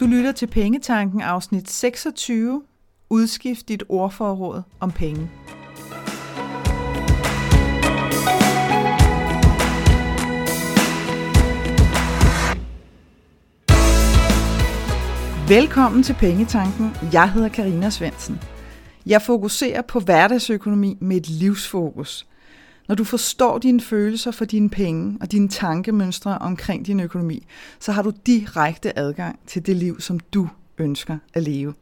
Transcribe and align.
Du 0.00 0.06
lytter 0.06 0.32
til 0.32 0.46
Pengetanken 0.46 1.20
afsnit 1.20 1.70
26. 1.70 2.62
Udskift 3.10 3.68
dit 3.68 3.82
ordforråd 3.88 4.62
om 4.80 4.92
penge. 4.92 5.30
Velkommen 15.48 16.02
til 16.02 16.14
Pengetanken. 16.14 16.90
Jeg 17.12 17.32
hedder 17.32 17.48
Karina 17.48 17.90
Svensen. 17.90 18.40
Jeg 19.06 19.22
fokuserer 19.22 19.82
på 19.82 20.00
hverdagsøkonomi 20.00 20.98
med 21.00 21.16
et 21.16 21.28
livsfokus. 21.28 22.26
Når 22.88 22.94
du 22.94 23.04
forstår 23.04 23.58
dine 23.58 23.80
følelser 23.80 24.30
for 24.30 24.44
dine 24.44 24.70
penge 24.70 25.18
og 25.20 25.32
dine 25.32 25.48
tankemønstre 25.48 26.38
omkring 26.38 26.86
din 26.86 27.00
økonomi, 27.00 27.46
så 27.80 27.92
har 27.92 28.02
du 28.02 28.12
direkte 28.26 28.98
adgang 28.98 29.38
til 29.46 29.66
det 29.66 29.76
liv, 29.76 30.00
som 30.00 30.20
du 30.20 30.48
ønsker 30.78 31.18
at 31.34 31.42
leve. 31.42 31.74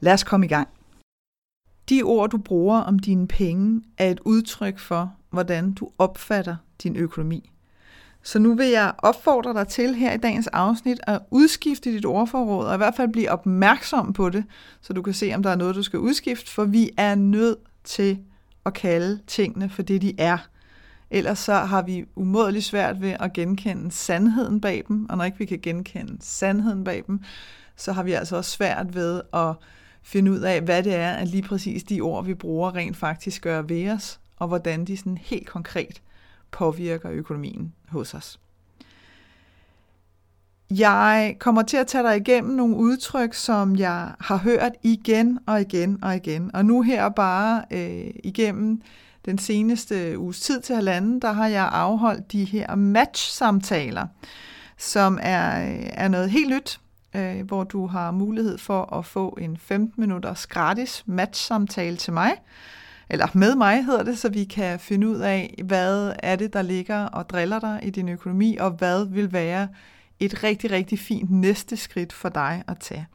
Lad 0.00 0.12
os 0.12 0.24
komme 0.24 0.46
i 0.46 0.48
gang. 0.48 0.68
De 1.88 2.02
ord, 2.02 2.30
du 2.30 2.38
bruger 2.38 2.78
om 2.78 2.98
dine 2.98 3.28
penge, 3.28 3.82
er 3.98 4.10
et 4.10 4.20
udtryk 4.24 4.78
for, 4.78 5.14
hvordan 5.30 5.72
du 5.72 5.90
opfatter 5.98 6.56
din 6.82 6.96
økonomi. 6.96 7.50
Så 8.22 8.38
nu 8.38 8.54
vil 8.54 8.68
jeg 8.68 8.92
opfordre 8.98 9.54
dig 9.54 9.68
til 9.68 9.94
her 9.94 10.12
i 10.12 10.16
dagens 10.16 10.46
afsnit 10.46 11.00
at 11.06 11.20
udskifte 11.30 11.92
dit 11.92 12.06
ordforråd, 12.06 12.66
og 12.66 12.74
i 12.74 12.76
hvert 12.76 12.94
fald 12.94 13.12
blive 13.12 13.30
opmærksom 13.30 14.12
på 14.12 14.30
det, 14.30 14.44
så 14.80 14.92
du 14.92 15.02
kan 15.02 15.14
se, 15.14 15.32
om 15.34 15.42
der 15.42 15.50
er 15.50 15.56
noget, 15.56 15.74
du 15.74 15.82
skal 15.82 15.98
udskifte, 15.98 16.50
for 16.50 16.64
vi 16.64 16.90
er 16.96 17.14
nødt 17.14 17.58
til 17.84 18.18
at 18.66 18.74
kalde 18.74 19.20
tingene 19.26 19.68
for 19.68 19.82
det, 19.82 20.02
de 20.02 20.14
er. 20.18 20.38
Ellers 21.10 21.38
så 21.38 21.54
har 21.54 21.82
vi 21.82 22.04
umådeligt 22.14 22.64
svært 22.64 23.00
ved 23.00 23.16
at 23.20 23.32
genkende 23.32 23.90
sandheden 23.90 24.60
bag 24.60 24.84
dem, 24.88 25.06
og 25.10 25.16
når 25.16 25.24
ikke 25.24 25.38
vi 25.38 25.44
kan 25.44 25.60
genkende 25.62 26.16
sandheden 26.20 26.84
bag 26.84 27.04
dem, 27.06 27.20
så 27.76 27.92
har 27.92 28.02
vi 28.02 28.12
altså 28.12 28.36
også 28.36 28.50
svært 28.50 28.94
ved 28.94 29.22
at 29.32 29.54
finde 30.02 30.30
ud 30.30 30.38
af, 30.38 30.60
hvad 30.62 30.82
det 30.82 30.94
er, 30.94 31.12
at 31.12 31.28
lige 31.28 31.42
præcis 31.42 31.84
de 31.84 32.00
ord, 32.00 32.24
vi 32.24 32.34
bruger, 32.34 32.74
rent 32.74 32.96
faktisk 32.96 33.42
gør 33.42 33.62
ved 33.62 33.90
os, 33.90 34.20
og 34.36 34.48
hvordan 34.48 34.84
de 34.84 34.96
sådan 34.96 35.18
helt 35.18 35.46
konkret 35.46 36.02
påvirker 36.50 37.10
økonomien 37.10 37.74
hos 37.88 38.14
os. 38.14 38.40
Jeg 40.70 41.36
kommer 41.38 41.62
til 41.62 41.76
at 41.76 41.86
tage 41.86 42.04
dig 42.04 42.16
igennem 42.16 42.56
nogle 42.56 42.76
udtryk, 42.76 43.34
som 43.34 43.76
jeg 43.76 44.12
har 44.20 44.36
hørt 44.36 44.72
igen 44.82 45.38
og 45.46 45.60
igen 45.60 45.98
og 46.02 46.16
igen. 46.16 46.50
Og 46.54 46.64
nu 46.64 46.82
her 46.82 47.08
bare 47.08 47.64
øh, 47.70 48.10
igennem 48.24 48.82
den 49.24 49.38
seneste 49.38 50.18
uges 50.18 50.40
tid 50.40 50.60
til 50.60 50.74
halvanden, 50.74 51.20
der 51.20 51.32
har 51.32 51.46
jeg 51.46 51.68
afholdt 51.72 52.32
de 52.32 52.44
her 52.44 52.74
match-samtaler, 52.74 54.06
som 54.78 55.18
er, 55.22 55.70
øh, 55.70 55.86
er 55.92 56.08
noget 56.08 56.30
helt 56.30 56.50
nyt, 56.50 56.80
øh, 57.16 57.46
hvor 57.46 57.64
du 57.64 57.86
har 57.86 58.10
mulighed 58.10 58.58
for 58.58 58.96
at 58.98 59.04
få 59.04 59.38
en 59.40 59.56
15 59.56 60.00
minutters 60.00 60.46
gratis 60.46 61.02
match-samtale 61.06 61.96
til 61.96 62.12
mig, 62.12 62.32
eller 63.08 63.26
med 63.34 63.54
mig 63.54 63.84
hedder 63.84 64.02
det, 64.02 64.18
så 64.18 64.28
vi 64.28 64.44
kan 64.44 64.78
finde 64.78 65.08
ud 65.08 65.18
af, 65.18 65.62
hvad 65.64 66.12
er 66.18 66.36
det, 66.36 66.52
der 66.52 66.62
ligger 66.62 67.04
og 67.04 67.28
driller 67.28 67.60
dig 67.60 67.80
i 67.82 67.90
din 67.90 68.08
økonomi, 68.08 68.56
og 68.56 68.70
hvad 68.70 69.06
vil 69.06 69.32
være 69.32 69.68
et 70.20 70.42
rigtig, 70.42 70.70
rigtig 70.70 70.98
fint 70.98 71.30
næste 71.30 71.76
skridt 71.76 72.12
for 72.12 72.28
dig 72.28 72.62
at 72.68 72.78
tage. 72.78 73.06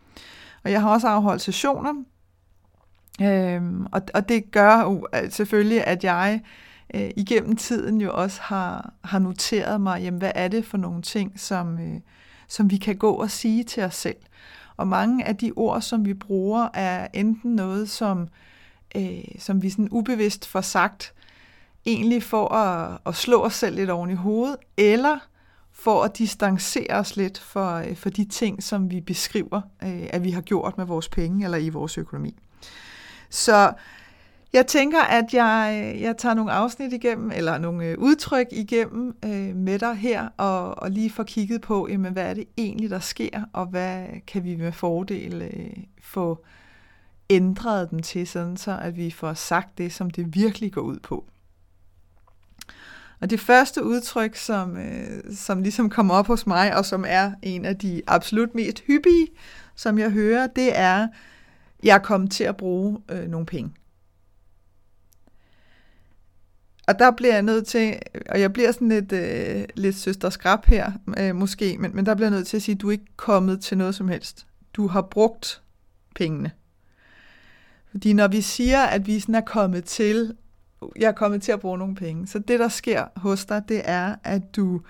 Og 0.64 0.72
jeg 0.72 0.82
har 0.82 0.90
også 0.90 1.08
afholdt 1.08 1.42
sessioner, 1.42 1.94
øhm, 3.22 3.86
og, 3.86 4.02
og 4.14 4.30
det 4.30 4.52
gør 4.52 4.82
jo 4.82 5.08
selvfølgelig, 5.30 5.88
at 5.88 6.04
jeg 6.04 6.42
øh, 6.96 7.10
igennem 7.18 7.56
tiden 7.56 8.02
jo 8.02 8.14
også 8.14 8.42
har, 8.42 8.94
har 9.04 9.20
noteret 9.20 9.82
mig, 9.82 10.02
jamen, 10.02 10.18
hvad 10.18 10.32
er 10.36 10.48
det 10.48 10.66
for 10.66 10.78
nogle 10.78 11.02
ting, 11.02 11.40
som, 11.40 11.80
øh, 11.80 12.00
som 12.48 12.72
vi 12.72 12.78
kan 12.78 12.96
gå 12.96 13.12
og 13.12 13.32
sige 13.32 13.64
til 13.64 13.84
os 13.84 13.96
selv. 13.96 14.18
Og 14.78 14.88
mange 14.88 15.28
af 15.28 15.38
de 15.38 15.52
ord, 15.56 15.82
som 15.82 16.06
vi 16.06 16.14
bruger, 16.14 16.68
er 16.74 17.08
enten 17.14 17.56
noget, 17.56 17.90
som, 17.90 18.28
øh, 18.96 19.24
som 19.40 19.62
vi 19.62 19.70
sådan 19.70 19.88
ubevidst 19.92 20.48
får 20.48 20.62
sagt, 20.62 21.14
egentlig 21.86 22.24
for 22.24 22.54
at, 22.54 22.98
at 23.06 23.16
slå 23.16 23.44
os 23.44 23.54
selv 23.54 23.76
lidt 23.76 23.90
oven 23.90 24.10
i 24.10 24.14
hovedet, 24.14 24.58
eller 24.78 25.18
for 25.76 26.04
at 26.04 26.18
distancere 26.18 26.94
os 26.94 27.18
lidt 27.18 27.38
for, 27.38 27.74
øh, 27.74 27.96
for 27.96 28.10
de 28.10 28.26
ting, 28.26 28.64
som 28.64 28.92
vi 28.92 29.02
beskriver, 29.02 29.62
øh, 29.84 30.08
at 30.10 30.24
vi 30.24 30.32
har 30.32 30.42
gjort 30.42 30.78
med 30.78 30.86
vores 30.86 31.10
penge 31.10 31.46
eller 31.46 31.58
i 31.58 31.70
vores 31.70 31.98
økonomi. 31.98 32.36
Så 33.30 33.74
jeg 34.54 34.68
tænker, 34.68 35.02
at 35.02 35.34
jeg, 35.34 35.92
øh, 35.96 36.02
jeg 36.02 36.18
tager 36.18 36.36
nogle 36.36 36.52
afsnit 36.52 36.94
igennem, 36.94 37.32
eller 37.32 37.58
nogle 37.58 38.00
udtryk 38.00 38.48
igennem 38.52 39.16
øh, 39.26 39.56
med 39.56 39.80
dig 39.80 39.96
her, 39.96 40.28
og, 40.38 40.80
og 40.80 40.92
lige 40.92 41.10
får 41.10 41.24
kigget 41.24 41.62
på, 41.62 41.88
jamen, 41.88 42.14
hvad 42.14 42.30
er 42.30 42.34
det 42.34 42.46
egentlig, 42.58 42.90
der 42.90 43.00
sker, 43.00 43.42
og 43.54 43.66
hvad 43.66 44.06
kan 44.28 44.44
vi 44.44 44.56
med 44.56 44.72
fordel 44.72 45.42
øh, 45.42 45.84
få 46.02 46.46
ændret 47.30 47.92
dem 47.92 48.00
til, 48.00 48.28
sådan 48.28 48.58
så 48.58 48.80
at 48.82 48.98
vi 48.98 49.12
får 49.12 49.34
sagt 49.34 49.78
det, 49.78 49.94
som 49.94 50.10
det 50.10 50.36
virkelig 50.36 50.74
går 50.74 50.82
ud 50.82 51.00
på. 51.00 51.26
Og 53.20 53.30
det 53.30 53.40
første 53.40 53.84
udtryk, 53.84 54.36
som, 54.36 54.78
øh, 54.78 55.36
som 55.36 55.62
ligesom 55.62 55.90
kommer 55.90 56.14
op 56.14 56.28
hos 56.28 56.48
mig, 56.48 56.78
og 56.78 56.86
som 56.86 57.06
er 57.08 57.32
en 57.42 57.66
af 57.66 57.78
de 57.78 58.02
absolut 58.08 58.56
mest 58.56 58.80
hyppige, 58.80 59.28
som 59.76 60.00
jeg 60.00 60.12
hører, 60.12 60.48
det 60.48 60.78
er, 60.78 61.08
jeg 61.84 61.96
er 61.96 62.00
kommet 62.00 62.32
til 62.32 62.44
at 62.44 62.58
bruge 62.58 63.00
øh, 63.10 63.28
nogle 63.28 63.46
penge. 63.46 63.74
Og 66.88 67.00
der 67.00 67.12
bliver 67.12 67.34
jeg 67.34 67.42
nødt 67.42 67.68
til, 67.68 68.00
og 68.30 68.42
jeg 68.42 68.54
bliver 68.54 68.72
sådan 68.72 68.90
lidt, 68.90 69.12
øh, 69.12 69.66
lidt 69.76 69.96
søsterskrab 69.96 70.66
her, 70.66 70.92
øh, 71.18 71.36
måske, 71.36 71.78
men, 71.78 71.96
men 71.96 72.06
der 72.06 72.16
bliver 72.16 72.30
jeg 72.30 72.38
nødt 72.38 72.48
til 72.48 72.58
at 72.58 72.64
sige, 72.64 72.76
at 72.76 72.82
du 72.82 72.88
er 72.88 72.92
ikke 72.92 73.16
kommet 73.16 73.62
til 73.62 73.78
noget 73.78 73.96
som 73.96 74.08
helst. 74.08 74.48
Du 74.74 74.88
har 74.88 75.02
brugt 75.02 75.62
pengene. 76.16 76.52
Fordi 77.92 78.14
når 78.14 78.28
vi 78.28 78.42
siger, 78.42 78.82
at 78.82 79.08
vi 79.08 79.20
sådan 79.20 79.36
er 79.36 79.42
kommet 79.42 79.86
til 79.86 80.34
jeg 81.00 81.08
er 81.08 81.12
kommet 81.12 81.42
til 81.42 81.52
at 81.52 81.60
bruge 81.60 81.78
nogle 81.78 81.96
penge. 81.96 82.28
Så 82.28 82.40
det, 82.40 82.60
der 82.60 82.68
sker 82.68 83.06
hos 83.16 83.46
dig, 83.46 83.64
det 83.70 83.82
er, 83.86 84.16
at 84.24 84.56
du, 84.56 84.82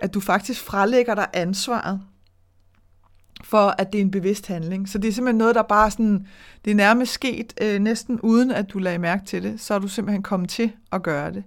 at 0.00 0.14
du 0.14 0.20
faktisk 0.20 0.64
frelægger 0.64 1.14
dig 1.14 1.26
ansvaret 1.32 2.00
for, 3.44 3.74
at 3.78 3.92
det 3.92 3.98
er 3.98 4.02
en 4.02 4.10
bevidst 4.10 4.46
handling. 4.46 4.88
Så 4.88 4.98
det 4.98 5.08
er 5.08 5.12
simpelthen 5.12 5.38
noget, 5.38 5.54
der 5.54 5.62
bare 5.62 5.90
sådan, 5.90 6.26
det 6.64 6.70
er 6.70 6.74
nærmest 6.74 7.12
sket 7.12 7.54
øh, 7.62 7.80
næsten 7.80 8.20
uden, 8.20 8.50
at 8.50 8.70
du 8.70 8.78
lagde 8.78 8.98
mærke 8.98 9.24
til 9.24 9.42
det. 9.42 9.60
Så 9.60 9.74
er 9.74 9.78
du 9.78 9.88
simpelthen 9.88 10.22
kommet 10.22 10.50
til 10.50 10.72
at 10.92 11.02
gøre 11.02 11.32
det. 11.32 11.44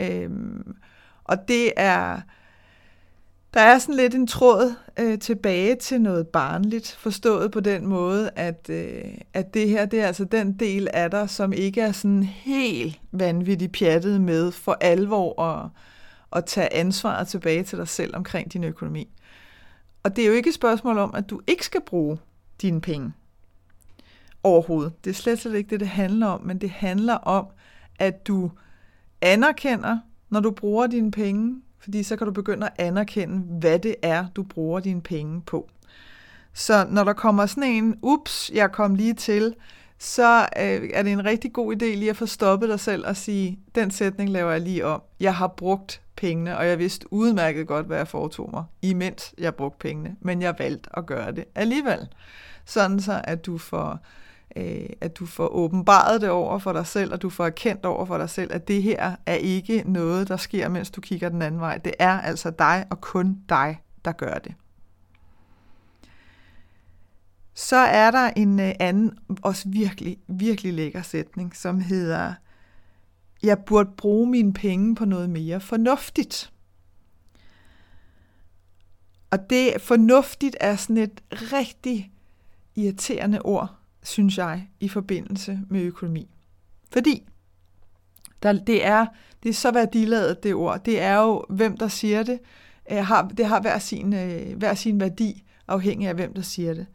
Øhm, 0.00 0.76
og 1.24 1.48
det 1.48 1.72
er, 1.76 2.20
der 3.54 3.60
er 3.60 3.78
sådan 3.78 3.94
lidt 3.94 4.14
en 4.14 4.26
tråd 4.26 4.74
øh, 4.98 5.18
tilbage 5.18 5.76
til 5.76 6.00
noget 6.00 6.28
barnligt, 6.28 6.92
forstået 6.92 7.50
på 7.50 7.60
den 7.60 7.86
måde, 7.86 8.30
at, 8.36 8.70
øh, 8.70 9.04
at 9.34 9.54
det 9.54 9.68
her 9.68 9.86
det 9.86 10.00
er 10.00 10.06
altså 10.06 10.24
den 10.24 10.52
del 10.52 10.88
af 10.92 11.10
dig, 11.10 11.30
som 11.30 11.52
ikke 11.52 11.80
er 11.80 11.92
sådan 11.92 12.22
helt 12.22 13.00
vanvittigt 13.12 13.72
pjattet 13.72 14.20
med 14.20 14.52
for 14.52 14.76
alvor 14.80 15.42
at, 15.42 15.70
at 16.32 16.44
tage 16.44 16.74
ansvaret 16.74 17.28
tilbage 17.28 17.62
til 17.62 17.78
dig 17.78 17.88
selv 17.88 18.16
omkring 18.16 18.52
din 18.52 18.64
økonomi. 18.64 19.08
Og 20.02 20.16
det 20.16 20.22
er 20.24 20.28
jo 20.28 20.34
ikke 20.34 20.48
et 20.48 20.54
spørgsmål 20.54 20.98
om, 20.98 21.14
at 21.14 21.30
du 21.30 21.40
ikke 21.46 21.64
skal 21.64 21.80
bruge 21.80 22.18
dine 22.62 22.80
penge 22.80 23.12
overhovedet. 24.42 25.04
Det 25.04 25.10
er 25.10 25.14
slet, 25.14 25.38
slet 25.38 25.54
ikke 25.54 25.70
det, 25.70 25.80
det 25.80 25.88
handler 25.88 26.26
om, 26.26 26.42
men 26.42 26.58
det 26.58 26.70
handler 26.70 27.14
om, 27.14 27.46
at 27.98 28.26
du 28.26 28.50
anerkender, 29.20 29.98
når 30.30 30.40
du 30.40 30.50
bruger 30.50 30.86
dine 30.86 31.10
penge, 31.10 31.62
fordi 31.84 32.02
så 32.02 32.16
kan 32.16 32.26
du 32.26 32.32
begynde 32.32 32.66
at 32.66 32.72
anerkende, 32.78 33.38
hvad 33.38 33.78
det 33.78 33.94
er, 34.02 34.26
du 34.36 34.42
bruger 34.42 34.80
dine 34.80 35.00
penge 35.00 35.42
på. 35.42 35.70
Så 36.52 36.86
når 36.90 37.04
der 37.04 37.12
kommer 37.12 37.46
sådan 37.46 37.70
en, 37.70 37.98
ups, 38.02 38.50
jeg 38.54 38.72
kom 38.72 38.94
lige 38.94 39.14
til, 39.14 39.54
så 39.98 40.38
øh, 40.40 40.90
er 40.94 41.02
det 41.02 41.12
en 41.12 41.24
rigtig 41.24 41.52
god 41.52 41.76
idé 41.76 41.84
lige 41.84 42.10
at 42.10 42.16
få 42.16 42.26
stoppet 42.26 42.68
dig 42.68 42.80
selv 42.80 43.06
og 43.06 43.16
sige, 43.16 43.58
den 43.74 43.90
sætning 43.90 44.30
laver 44.30 44.52
jeg 44.52 44.60
lige 44.60 44.86
om. 44.86 45.02
Jeg 45.20 45.34
har 45.34 45.46
brugt 45.46 46.00
pengene, 46.16 46.58
og 46.58 46.66
jeg 46.66 46.78
vidste 46.78 47.12
udmærket 47.12 47.66
godt, 47.66 47.86
hvad 47.86 47.96
jeg 47.96 48.08
foretog 48.08 48.50
mig, 48.52 48.64
imens 48.82 49.34
jeg 49.38 49.54
brugte 49.54 49.78
pengene, 49.78 50.16
men 50.20 50.42
jeg 50.42 50.54
valgte 50.58 50.90
at 50.98 51.06
gøre 51.06 51.32
det 51.32 51.44
alligevel. 51.54 52.08
Sådan 52.64 53.00
så, 53.00 53.20
at 53.24 53.46
du 53.46 53.58
får 53.58 53.98
øh, 54.56 54.88
at 55.00 55.18
du 55.18 55.26
får 55.26 55.48
åbenbaret 55.48 56.20
det 56.20 56.30
over 56.30 56.58
for 56.58 56.72
dig 56.72 56.86
selv, 56.86 57.12
og 57.12 57.22
du 57.22 57.30
får 57.30 57.46
erkendt 57.46 57.84
over 57.84 58.04
for 58.04 58.18
dig 58.18 58.30
selv, 58.30 58.52
at 58.52 58.68
det 58.68 58.82
her 58.82 59.16
er 59.26 59.34
ikke 59.34 59.82
noget, 59.86 60.28
der 60.28 60.36
sker, 60.36 60.68
mens 60.68 60.90
du 60.90 61.00
kigger 61.00 61.28
den 61.28 61.42
anden 61.42 61.60
vej. 61.60 61.78
Det 61.78 61.94
er 61.98 62.20
altså 62.20 62.50
dig 62.50 62.86
og 62.90 63.00
kun 63.00 63.38
dig, 63.48 63.82
der 64.04 64.12
gør 64.12 64.38
det. 64.38 64.54
Så 67.54 67.76
er 67.76 68.10
der 68.10 68.30
en 68.36 68.60
øh, 68.60 68.72
anden, 68.80 69.18
også 69.42 69.68
virkelig, 69.68 70.18
virkelig 70.28 70.74
lækker 70.74 71.02
sætning, 71.02 71.56
som 71.56 71.80
hedder, 71.80 72.34
jeg 73.42 73.58
burde 73.66 73.90
bruge 73.96 74.30
mine 74.30 74.52
penge 74.52 74.94
på 74.94 75.04
noget 75.04 75.30
mere 75.30 75.60
fornuftigt. 75.60 76.52
Og 79.30 79.50
det 79.50 79.80
fornuftigt 79.80 80.56
er 80.60 80.76
sådan 80.76 80.96
et 80.96 81.22
rigtig 81.30 82.12
irriterende 82.76 83.42
ord 83.42 83.83
synes 84.04 84.38
jeg, 84.38 84.68
i 84.80 84.88
forbindelse 84.88 85.60
med 85.70 85.80
økonomi. 85.80 86.30
Fordi 86.92 87.26
der, 88.42 88.52
det, 88.52 88.86
er, 88.86 89.06
det 89.42 89.48
er 89.48 89.54
så 89.54 89.70
værdiladet, 89.72 90.42
det 90.42 90.54
ord. 90.54 90.84
Det 90.84 91.00
er 91.02 91.14
jo, 91.14 91.44
hvem 91.48 91.76
der 91.76 91.88
siger 91.88 92.22
det, 92.22 92.38
øh, 92.92 93.06
har, 93.06 93.28
det 93.28 93.46
har 93.46 93.60
hver 93.60 93.78
sin, 93.78 94.14
øh, 94.14 94.56
hver 94.56 94.74
sin 94.74 95.00
værdi 95.00 95.44
afhængig 95.68 96.08
af 96.08 96.14
hvem 96.14 96.34
der 96.34 96.42
siger 96.42 96.74
det. 96.74 96.86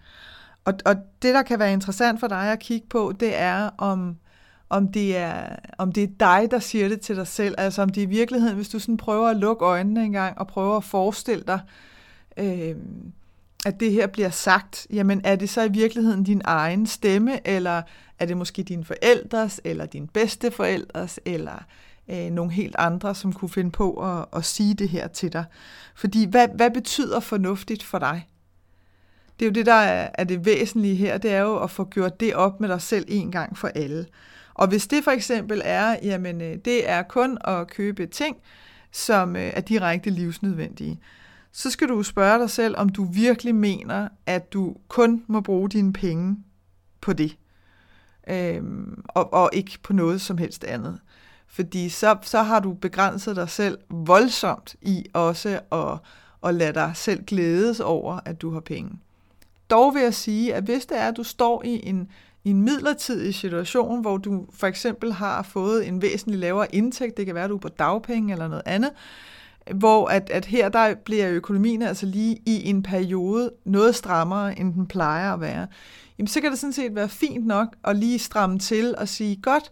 Og, 0.65 0.73
og 0.85 0.95
det, 1.21 1.33
der 1.33 1.41
kan 1.41 1.59
være 1.59 1.73
interessant 1.73 2.19
for 2.19 2.27
dig 2.27 2.51
at 2.51 2.59
kigge 2.59 2.87
på, 2.87 3.13
det 3.19 3.39
er, 3.39 3.69
om, 3.77 4.17
om, 4.69 4.91
det 4.91 5.17
er, 5.17 5.55
om 5.77 5.91
det 5.91 6.03
er 6.03 6.07
dig, 6.19 6.51
der 6.51 6.59
siger 6.59 6.87
det 6.87 7.01
til 7.01 7.15
dig 7.15 7.27
selv. 7.27 7.55
Altså 7.57 7.81
om 7.81 7.89
det 7.89 8.01
i 8.01 8.05
virkeligheden, 8.05 8.55
hvis 8.55 8.69
du 8.69 8.79
sådan 8.79 8.97
prøver 8.97 9.27
at 9.27 9.37
lukke 9.37 9.65
øjnene 9.65 10.03
en 10.03 10.11
gang 10.11 10.37
og 10.37 10.47
prøver 10.47 10.77
at 10.77 10.83
forestille 10.83 11.43
dig, 11.47 11.59
øh, 12.37 12.75
at 13.65 13.79
det 13.79 13.91
her 13.91 14.07
bliver 14.07 14.29
sagt, 14.29 14.87
jamen 14.89 15.21
er 15.23 15.35
det 15.35 15.49
så 15.49 15.61
i 15.63 15.71
virkeligheden 15.71 16.23
din 16.23 16.41
egen 16.45 16.87
stemme, 16.87 17.47
eller 17.47 17.81
er 18.19 18.25
det 18.25 18.37
måske 18.37 18.63
dine 18.63 18.85
forældres, 18.85 19.61
eller 19.63 19.85
din 19.85 20.07
bedsteforældres, 20.07 21.19
eller 21.25 21.65
øh, 22.09 22.29
nogle 22.29 22.51
helt 22.51 22.75
andre, 22.79 23.15
som 23.15 23.33
kunne 23.33 23.49
finde 23.49 23.71
på 23.71 23.93
at, 23.93 24.25
at 24.33 24.45
sige 24.45 24.73
det 24.73 24.89
her 24.89 25.07
til 25.07 25.33
dig. 25.33 25.45
Fordi 25.95 26.25
hvad, 26.25 26.47
hvad 26.55 26.71
betyder 26.71 27.19
fornuftigt 27.19 27.83
for 27.83 27.99
dig? 27.99 28.27
Det 29.39 29.45
er 29.45 29.49
jo 29.49 29.53
det, 29.53 29.65
der 29.65 29.73
er, 29.73 30.09
er 30.13 30.23
det 30.23 30.45
væsentlige 30.45 30.95
her, 30.95 31.17
det 31.17 31.31
er 31.31 31.41
jo 31.41 31.57
at 31.57 31.71
få 31.71 31.83
gjort 31.83 32.19
det 32.19 32.35
op 32.35 32.59
med 32.59 32.69
dig 32.69 32.81
selv 32.81 33.05
en 33.07 33.31
gang 33.31 33.57
for 33.57 33.67
alle. 33.67 34.05
Og 34.53 34.67
hvis 34.67 34.87
det 34.87 35.03
for 35.03 35.11
eksempel 35.11 35.61
er, 35.65 35.95
jamen 36.03 36.41
øh, 36.41 36.57
det 36.65 36.89
er 36.89 37.01
kun 37.01 37.37
at 37.43 37.67
købe 37.67 38.07
ting, 38.07 38.37
som 38.91 39.35
øh, 39.35 39.51
er 39.55 39.61
direkte 39.61 40.09
livsnødvendige, 40.09 40.99
så 41.51 41.69
skal 41.69 41.89
du 41.89 42.03
spørge 42.03 42.39
dig 42.39 42.49
selv, 42.49 42.75
om 42.77 42.89
du 42.89 43.03
virkelig 43.03 43.55
mener, 43.55 44.07
at 44.25 44.53
du 44.53 44.75
kun 44.87 45.23
må 45.27 45.41
bruge 45.41 45.69
dine 45.69 45.93
penge 45.93 46.37
på 47.01 47.13
det, 47.13 47.37
øhm, 48.29 49.03
og, 49.07 49.33
og 49.33 49.49
ikke 49.53 49.77
på 49.83 49.93
noget 49.93 50.21
som 50.21 50.37
helst 50.37 50.63
andet. 50.63 50.99
Fordi 51.47 51.89
så, 51.89 52.17
så 52.21 52.41
har 52.41 52.59
du 52.59 52.73
begrænset 52.73 53.35
dig 53.35 53.49
selv 53.49 53.77
voldsomt 53.89 54.75
i 54.81 55.05
også 55.13 55.59
at, 55.71 55.97
at 56.49 56.55
lade 56.55 56.73
dig 56.73 56.91
selv 56.95 57.23
glædes 57.23 57.79
over, 57.79 58.19
at 58.25 58.41
du 58.41 58.53
har 58.53 58.59
penge. 58.59 58.99
Dog 59.69 59.93
vil 59.93 60.01
jeg 60.01 60.13
sige, 60.13 60.55
at 60.55 60.63
hvis 60.63 60.85
det 60.85 60.97
er, 60.97 61.07
at 61.07 61.17
du 61.17 61.23
står 61.23 61.63
i 61.65 61.87
en, 61.87 62.09
i 62.43 62.49
en 62.49 62.61
midlertidig 62.61 63.35
situation, 63.35 64.01
hvor 64.01 64.17
du 64.17 64.45
for 64.53 64.67
eksempel 64.67 65.13
har 65.13 65.41
fået 65.43 65.87
en 65.87 66.01
væsentlig 66.01 66.39
lavere 66.39 66.75
indtægt, 66.75 67.17
det 67.17 67.25
kan 67.25 67.35
være, 67.35 67.43
at 67.43 67.49
du 67.49 67.55
er 67.55 67.59
på 67.59 67.69
dagpenge 67.69 68.33
eller 68.33 68.47
noget 68.47 68.63
andet, 68.65 68.91
hvor 69.75 70.07
at, 70.07 70.29
at 70.29 70.45
her 70.45 70.69
der 70.69 70.95
bliver 70.95 71.29
økonomien 71.29 71.81
altså 71.81 72.05
lige 72.05 72.41
i 72.45 72.69
en 72.69 72.83
periode 72.83 73.51
noget 73.65 73.95
strammere, 73.95 74.59
end 74.59 74.73
den 74.73 74.87
plejer 74.87 75.33
at 75.33 75.41
være, 75.41 75.67
jamen 76.17 76.27
så 76.27 76.41
kan 76.41 76.51
det 76.51 76.59
sådan 76.59 76.73
set 76.73 76.95
være 76.95 77.09
fint 77.09 77.47
nok 77.47 77.75
at 77.83 77.95
lige 77.95 78.19
stramme 78.19 78.59
til 78.59 78.95
og 78.97 79.07
sige, 79.07 79.35
godt, 79.41 79.71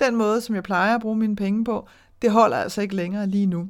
den 0.00 0.16
måde, 0.16 0.40
som 0.40 0.54
jeg 0.54 0.62
plejer 0.62 0.94
at 0.94 1.00
bruge 1.00 1.16
mine 1.16 1.36
penge 1.36 1.64
på, 1.64 1.88
det 2.22 2.30
holder 2.30 2.56
altså 2.56 2.80
ikke 2.80 2.96
længere 2.96 3.26
lige 3.26 3.46
nu. 3.46 3.68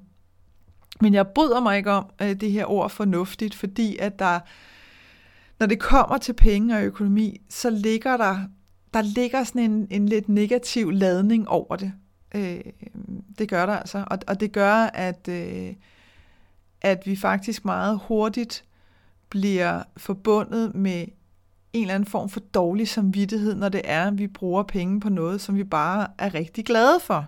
Men 1.00 1.14
jeg 1.14 1.26
bryder 1.28 1.60
mig 1.60 1.76
ikke 1.76 1.90
om 1.90 2.06
øh, 2.22 2.40
det 2.40 2.52
her 2.52 2.70
ord 2.70 2.90
fornuftigt, 2.90 3.54
fordi 3.54 3.96
at 3.96 4.18
der, 4.18 4.40
når 5.58 5.66
det 5.66 5.80
kommer 5.80 6.18
til 6.18 6.32
penge 6.32 6.76
og 6.76 6.82
økonomi, 6.84 7.40
så 7.48 7.70
ligger 7.70 8.16
der, 8.16 8.38
der 8.94 9.02
ligger 9.02 9.44
sådan 9.44 9.70
en, 9.70 9.86
en 9.90 10.08
lidt 10.08 10.28
negativ 10.28 10.90
ladning 10.90 11.48
over 11.48 11.76
det. 11.76 11.92
Øh, 12.34 12.60
det 13.38 13.48
gør 13.48 13.66
der 13.66 13.76
altså, 13.76 14.04
og, 14.06 14.18
og 14.26 14.40
det 14.40 14.52
gør, 14.52 14.74
at, 14.74 15.28
øh, 15.28 15.74
at 16.80 17.02
vi 17.06 17.16
faktisk 17.16 17.64
meget 17.64 18.00
hurtigt 18.04 18.64
bliver 19.28 19.82
forbundet 19.96 20.74
med 20.74 21.06
en 21.72 21.82
eller 21.82 21.94
anden 21.94 22.08
form 22.08 22.28
for 22.28 22.40
dårlig 22.40 22.88
samvittighed, 22.88 23.54
når 23.54 23.68
det 23.68 23.80
er, 23.84 24.06
at 24.06 24.18
vi 24.18 24.26
bruger 24.26 24.62
penge 24.62 25.00
på 25.00 25.08
noget, 25.08 25.40
som 25.40 25.56
vi 25.56 25.64
bare 25.64 26.06
er 26.18 26.34
rigtig 26.34 26.64
glade 26.64 27.00
for. 27.00 27.26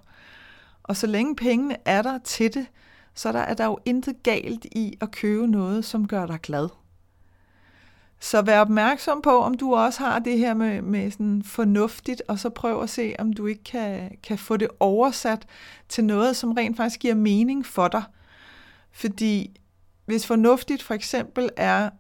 Og 0.83 0.97
så 0.97 1.07
længe 1.07 1.37
pengene 1.37 1.77
er 1.85 2.03
der 2.03 2.19
til 2.19 2.55
det, 2.55 2.67
så 3.15 3.33
der 3.33 3.39
er 3.39 3.55
der 3.55 3.65
jo 3.65 3.79
intet 3.85 4.23
galt 4.23 4.65
i 4.65 4.99
at 5.01 5.11
købe 5.11 5.47
noget, 5.47 5.85
som 5.85 6.09
gør 6.09 6.27
dig 6.27 6.41
glad. 6.41 6.69
Så 8.21 8.43
vær 8.43 8.61
opmærksom 8.61 9.23
på, 9.23 9.41
om 9.41 9.55
du 9.55 9.75
også 9.75 10.01
har 10.01 10.19
det 10.19 10.39
her 10.39 10.55
med, 10.55 10.83
med 10.83 11.11
sådan 11.11 11.43
fornuftigt, 11.43 12.23
og 12.29 12.39
så 12.39 12.51
prøv 12.51 12.83
at 12.83 12.91
se, 12.91 13.15
om 13.19 13.33
du 13.33 13.47
ikke 13.47 13.65
kan, 13.65 14.11
kan 14.23 14.39
få 14.39 14.57
det 14.57 14.69
oversat 14.81 15.47
til 15.89 16.05
noget, 16.05 16.37
som 16.37 16.53
rent 16.53 16.77
faktisk 16.77 17.01
giver 17.01 17.15
mening 17.15 17.67
for 17.67 17.89
dig. 17.89 18.03
Fordi 18.93 19.61
hvis 20.07 20.27
fornuftigt 20.27 20.83
for 20.83 20.95
eksempel 20.95 21.51
er, 21.57 21.91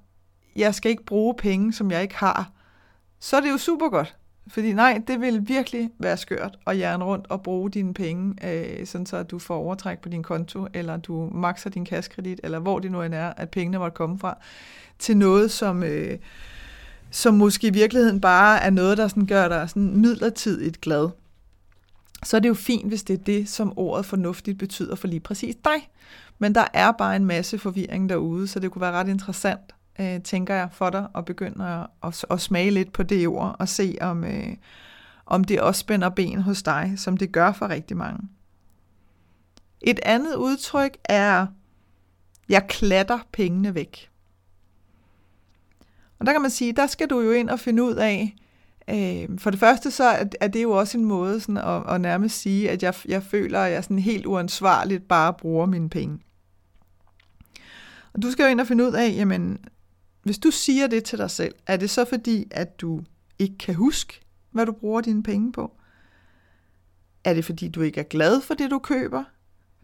jeg 0.56 0.74
skal 0.74 0.90
ikke 0.90 1.04
bruge 1.04 1.34
penge, 1.34 1.72
som 1.72 1.90
jeg 1.90 2.02
ikke 2.02 2.16
har, 2.16 2.50
så 3.20 3.36
er 3.36 3.40
det 3.40 3.50
jo 3.50 3.58
super 3.58 3.88
godt. 3.88 4.16
Fordi 4.48 4.72
nej, 4.72 5.02
det 5.06 5.20
vil 5.20 5.48
virkelig 5.48 5.90
være 5.98 6.16
skørt 6.16 6.58
at 6.66 6.78
jern 6.78 7.02
rundt 7.02 7.26
og 7.28 7.42
bruge 7.42 7.70
dine 7.70 7.94
penge, 7.94 8.50
øh, 8.50 8.86
sådan 8.86 9.06
så 9.06 9.16
at 9.16 9.30
du 9.30 9.38
får 9.38 9.56
overtræk 9.56 9.98
på 9.98 10.08
din 10.08 10.22
konto, 10.22 10.66
eller 10.74 10.96
du 10.96 11.30
makser 11.32 11.70
din 11.70 11.84
kaskredit, 11.84 12.40
eller 12.42 12.58
hvor 12.58 12.78
det 12.78 12.92
nu 12.92 13.02
end 13.02 13.14
er, 13.14 13.32
at 13.36 13.50
pengene 13.50 13.78
måtte 13.78 13.94
komme 13.94 14.18
fra, 14.18 14.36
til 14.98 15.16
noget, 15.16 15.50
som, 15.50 15.82
øh, 15.82 16.18
som 17.10 17.34
måske 17.34 17.66
i 17.66 17.70
virkeligheden 17.70 18.20
bare 18.20 18.62
er 18.62 18.70
noget, 18.70 18.98
der 18.98 19.08
sådan 19.08 19.26
gør 19.26 19.48
dig 19.48 19.68
sådan 19.68 19.96
midlertidigt 19.96 20.80
glad. 20.80 21.08
Så 22.22 22.36
er 22.36 22.40
det 22.40 22.48
jo 22.48 22.54
fint, 22.54 22.88
hvis 22.88 23.02
det 23.02 23.20
er 23.20 23.24
det, 23.24 23.48
som 23.48 23.72
ordet 23.76 24.06
fornuftigt 24.06 24.58
betyder 24.58 24.96
for 24.96 25.08
lige 25.08 25.20
præcis 25.20 25.54
dig. 25.64 25.90
Men 26.38 26.54
der 26.54 26.64
er 26.72 26.92
bare 26.92 27.16
en 27.16 27.24
masse 27.24 27.58
forvirring 27.58 28.08
derude, 28.08 28.48
så 28.48 28.60
det 28.60 28.70
kunne 28.70 28.82
være 28.82 28.92
ret 28.92 29.08
interessant 29.08 29.74
øh, 30.00 30.22
tænker 30.22 30.54
jeg, 30.54 30.68
for 30.72 30.90
dig, 30.90 31.08
at 31.14 31.24
begynde 31.24 31.66
at, 31.66 31.86
at, 32.02 32.24
at 32.30 32.40
smage 32.40 32.70
lidt 32.70 32.92
på 32.92 33.02
det 33.02 33.28
ord, 33.28 33.56
og 33.58 33.68
se 33.68 33.96
om, 34.00 34.24
øh, 34.24 34.56
om 35.26 35.44
det 35.44 35.60
også 35.60 35.78
spænder 35.78 36.08
ben 36.08 36.40
hos 36.40 36.62
dig, 36.62 36.92
som 36.96 37.16
det 37.16 37.32
gør 37.32 37.52
for 37.52 37.68
rigtig 37.68 37.96
mange. 37.96 38.28
Et 39.80 40.00
andet 40.02 40.34
udtryk 40.34 40.96
er, 41.04 41.46
jeg 42.48 42.66
klatter 42.68 43.18
pengene 43.32 43.74
væk. 43.74 44.10
Og 46.18 46.26
der 46.26 46.32
kan 46.32 46.42
man 46.42 46.50
sige, 46.50 46.72
der 46.72 46.86
skal 46.86 47.10
du 47.10 47.20
jo 47.20 47.30
ind 47.30 47.50
og 47.50 47.60
finde 47.60 47.82
ud 47.82 47.94
af, 47.94 48.34
øh, 48.88 49.38
for 49.38 49.50
det 49.50 49.60
første 49.60 49.90
så 49.90 50.28
er 50.40 50.48
det 50.48 50.62
jo 50.62 50.70
også 50.70 50.98
en 50.98 51.04
måde 51.04 51.40
sådan 51.40 51.56
at, 51.56 51.94
at 51.94 52.00
nærmest 52.00 52.40
sige, 52.40 52.70
at 52.70 52.82
jeg, 52.82 52.94
jeg 53.08 53.22
føler, 53.22 53.60
at 53.60 53.72
jeg 53.72 53.84
sådan 53.84 53.98
helt 53.98 54.26
uansvarligt 54.26 55.08
bare 55.08 55.34
bruger 55.34 55.66
mine 55.66 55.90
penge. 55.90 56.18
Og 58.12 58.22
du 58.22 58.30
skal 58.30 58.42
jo 58.42 58.48
ind 58.48 58.60
og 58.60 58.66
finde 58.66 58.84
ud 58.84 58.92
af, 58.92 59.14
jamen, 59.16 59.58
hvis 60.24 60.38
du 60.38 60.50
siger 60.50 60.86
det 60.86 61.04
til 61.04 61.18
dig 61.18 61.30
selv, 61.30 61.54
er 61.66 61.76
det 61.76 61.90
så 61.90 62.04
fordi, 62.04 62.48
at 62.50 62.80
du 62.80 63.02
ikke 63.38 63.58
kan 63.58 63.74
huske, 63.74 64.20
hvad 64.50 64.66
du 64.66 64.72
bruger 64.72 65.00
dine 65.00 65.22
penge 65.22 65.52
på? 65.52 65.72
Er 67.24 67.34
det 67.34 67.44
fordi, 67.44 67.68
du 67.68 67.82
ikke 67.82 68.00
er 68.00 68.04
glad 68.04 68.40
for 68.40 68.54
det, 68.54 68.70
du 68.70 68.78
køber? 68.78 69.24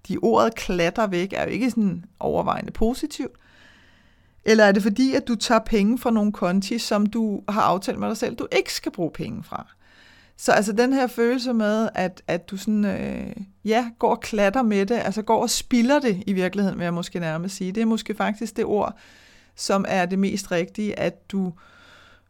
De 0.09 0.19
ordet 0.23 0.55
klatter 0.55 1.07
væk 1.07 1.33
er 1.33 1.45
jo 1.45 1.51
ikke 1.51 1.71
sådan 1.71 2.05
overvejende 2.19 2.73
positivt. 2.73 3.37
Eller 4.45 4.65
er 4.65 4.73
det 4.73 4.83
fordi, 4.83 5.15
at 5.15 5.29
du 5.29 5.35
tager 5.35 5.61
penge 5.67 5.99
fra 5.99 6.11
nogle 6.11 6.33
konti, 6.33 6.79
som 6.79 7.07
du 7.07 7.43
har 7.49 7.63
aftalt 7.63 7.99
med 7.99 8.09
dig 8.09 8.17
selv, 8.17 8.37
du 8.37 8.47
ikke 8.57 8.75
skal 8.75 8.93
bruge 8.93 9.11
penge 9.11 9.45
fra? 9.45 9.67
Så 10.37 10.53
altså 10.53 10.73
den 10.73 10.93
her 10.93 11.07
følelse 11.07 11.53
med, 11.53 11.89
at, 11.95 12.23
at 12.27 12.51
du 12.51 12.57
sådan, 12.57 12.85
øh, 12.85 13.37
ja, 13.65 13.91
går 13.99 14.11
og 14.11 14.21
klatter 14.21 14.63
med 14.63 14.87
det, 14.87 14.95
altså 14.95 15.23
går 15.23 15.43
og 15.43 15.51
spilder 15.51 15.99
det 15.99 16.23
i 16.27 16.33
virkeligheden, 16.33 16.79
vil 16.79 16.85
jeg 16.85 16.95
måske 16.95 17.21
nærmest 17.21 17.57
sige. 17.57 17.73
Det 17.73 17.81
er 17.81 17.87
måske 17.87 18.15
faktisk 18.15 18.57
det 18.57 18.65
ord, 18.65 18.99
som 19.61 19.85
er 19.89 20.07
det 20.07 20.19
mest 20.19 20.51
rigtige, 20.51 20.99
at 20.99 21.31
du 21.33 21.53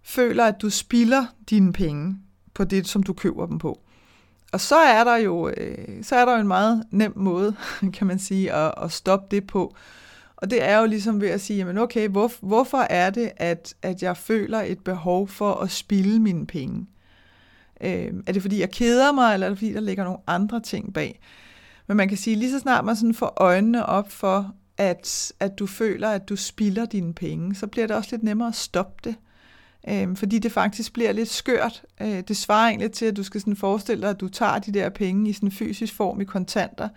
føler, 0.02 0.44
at 0.44 0.62
du 0.62 0.70
spilder 0.70 1.26
dine 1.50 1.72
penge 1.72 2.16
på 2.54 2.64
det, 2.64 2.88
som 2.88 3.02
du 3.02 3.12
køber 3.12 3.46
dem 3.46 3.58
på. 3.58 3.80
Og 4.52 4.60
så 4.60 4.76
er 4.76 5.04
der 5.04 5.16
jo, 5.16 5.48
øh, 5.48 6.04
så 6.04 6.16
er 6.16 6.24
der 6.24 6.32
jo 6.32 6.40
en 6.40 6.48
meget 6.48 6.84
nem 6.90 7.12
måde, 7.16 7.56
kan 7.94 8.06
man 8.06 8.18
sige, 8.18 8.52
at, 8.52 8.74
at 8.82 8.92
stoppe 8.92 9.36
det 9.36 9.46
på. 9.46 9.74
Og 10.36 10.50
det 10.50 10.62
er 10.62 10.78
jo 10.78 10.86
ligesom 10.86 11.20
ved 11.20 11.28
at 11.28 11.40
sige, 11.40 11.56
jamen 11.56 11.78
okay, 11.78 12.08
hvor, 12.08 12.32
hvorfor 12.40 12.78
er 12.78 13.10
det, 13.10 13.30
at, 13.36 13.74
at 13.82 14.02
jeg 14.02 14.16
føler 14.16 14.60
et 14.60 14.78
behov 14.78 15.28
for 15.28 15.54
at 15.54 15.70
spille 15.70 16.18
mine 16.18 16.46
penge? 16.46 16.86
Øh, 17.80 18.12
er 18.26 18.32
det 18.32 18.42
fordi, 18.42 18.60
jeg 18.60 18.70
keder 18.70 19.12
mig, 19.12 19.34
eller 19.34 19.46
er 19.46 19.50
det 19.50 19.58
fordi, 19.58 19.72
der 19.72 19.80
ligger 19.80 20.04
nogle 20.04 20.18
andre 20.26 20.60
ting 20.60 20.94
bag? 20.94 21.20
Men 21.86 21.96
man 21.96 22.08
kan 22.08 22.18
sige, 22.18 22.36
lige 22.36 22.50
så 22.50 22.58
snart 22.58 22.84
man 22.84 22.96
sådan 22.96 23.14
får 23.14 23.32
øjnene 23.36 23.86
op 23.86 24.10
for, 24.10 24.54
at, 24.80 25.32
at 25.40 25.58
du 25.58 25.66
føler, 25.66 26.08
at 26.08 26.28
du 26.28 26.36
spilder 26.36 26.86
dine 26.86 27.14
penge, 27.14 27.54
så 27.54 27.66
bliver 27.66 27.86
det 27.86 27.96
også 27.96 28.08
lidt 28.12 28.22
nemmere 28.22 28.48
at 28.48 28.54
stoppe 28.54 28.94
det. 29.04 29.14
Øhm, 29.88 30.16
fordi 30.16 30.38
det 30.38 30.52
faktisk 30.52 30.92
bliver 30.92 31.12
lidt 31.12 31.28
skørt. 31.28 31.82
Øh, 32.02 32.20
det 32.28 32.36
svarer 32.36 32.68
egentlig 32.68 32.92
til, 32.92 33.06
at 33.06 33.16
du 33.16 33.22
skal 33.22 33.40
sådan 33.40 33.56
forestille 33.56 34.02
dig, 34.02 34.10
at 34.10 34.20
du 34.20 34.28
tager 34.28 34.58
de 34.58 34.72
der 34.72 34.88
penge 34.88 35.30
i 35.30 35.32
sådan 35.32 35.50
fysisk 35.50 35.94
form 35.94 36.20
i 36.20 36.24
kontanter, 36.24 36.88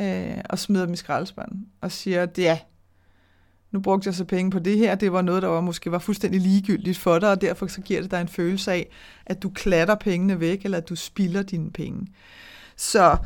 øh, 0.00 0.38
og 0.50 0.58
smider 0.58 0.84
dem 0.84 0.94
i 0.94 0.96
skraldespanden, 0.96 1.66
og 1.80 1.92
siger, 1.92 2.22
at 2.22 2.38
ja, 2.38 2.58
nu 3.70 3.80
brugte 3.80 4.06
jeg 4.06 4.14
så 4.14 4.24
penge 4.24 4.50
på 4.50 4.58
det 4.58 4.78
her, 4.78 4.94
det 4.94 5.12
var 5.12 5.22
noget, 5.22 5.42
der 5.42 5.48
var, 5.48 5.60
måske 5.60 5.92
var 5.92 5.98
fuldstændig 5.98 6.40
ligegyldigt 6.40 6.98
for 6.98 7.18
dig, 7.18 7.30
og 7.30 7.40
derfor 7.40 7.66
så 7.66 7.80
giver 7.80 8.00
det 8.00 8.10
dig 8.10 8.20
en 8.20 8.28
følelse 8.28 8.72
af, 8.72 8.88
at 9.26 9.42
du 9.42 9.50
klatter 9.50 9.94
pengene 9.94 10.40
væk, 10.40 10.64
eller 10.64 10.78
at 10.78 10.88
du 10.88 10.96
spilder 10.96 11.42
dine 11.42 11.70
penge. 11.70 12.06
Så 12.76 13.16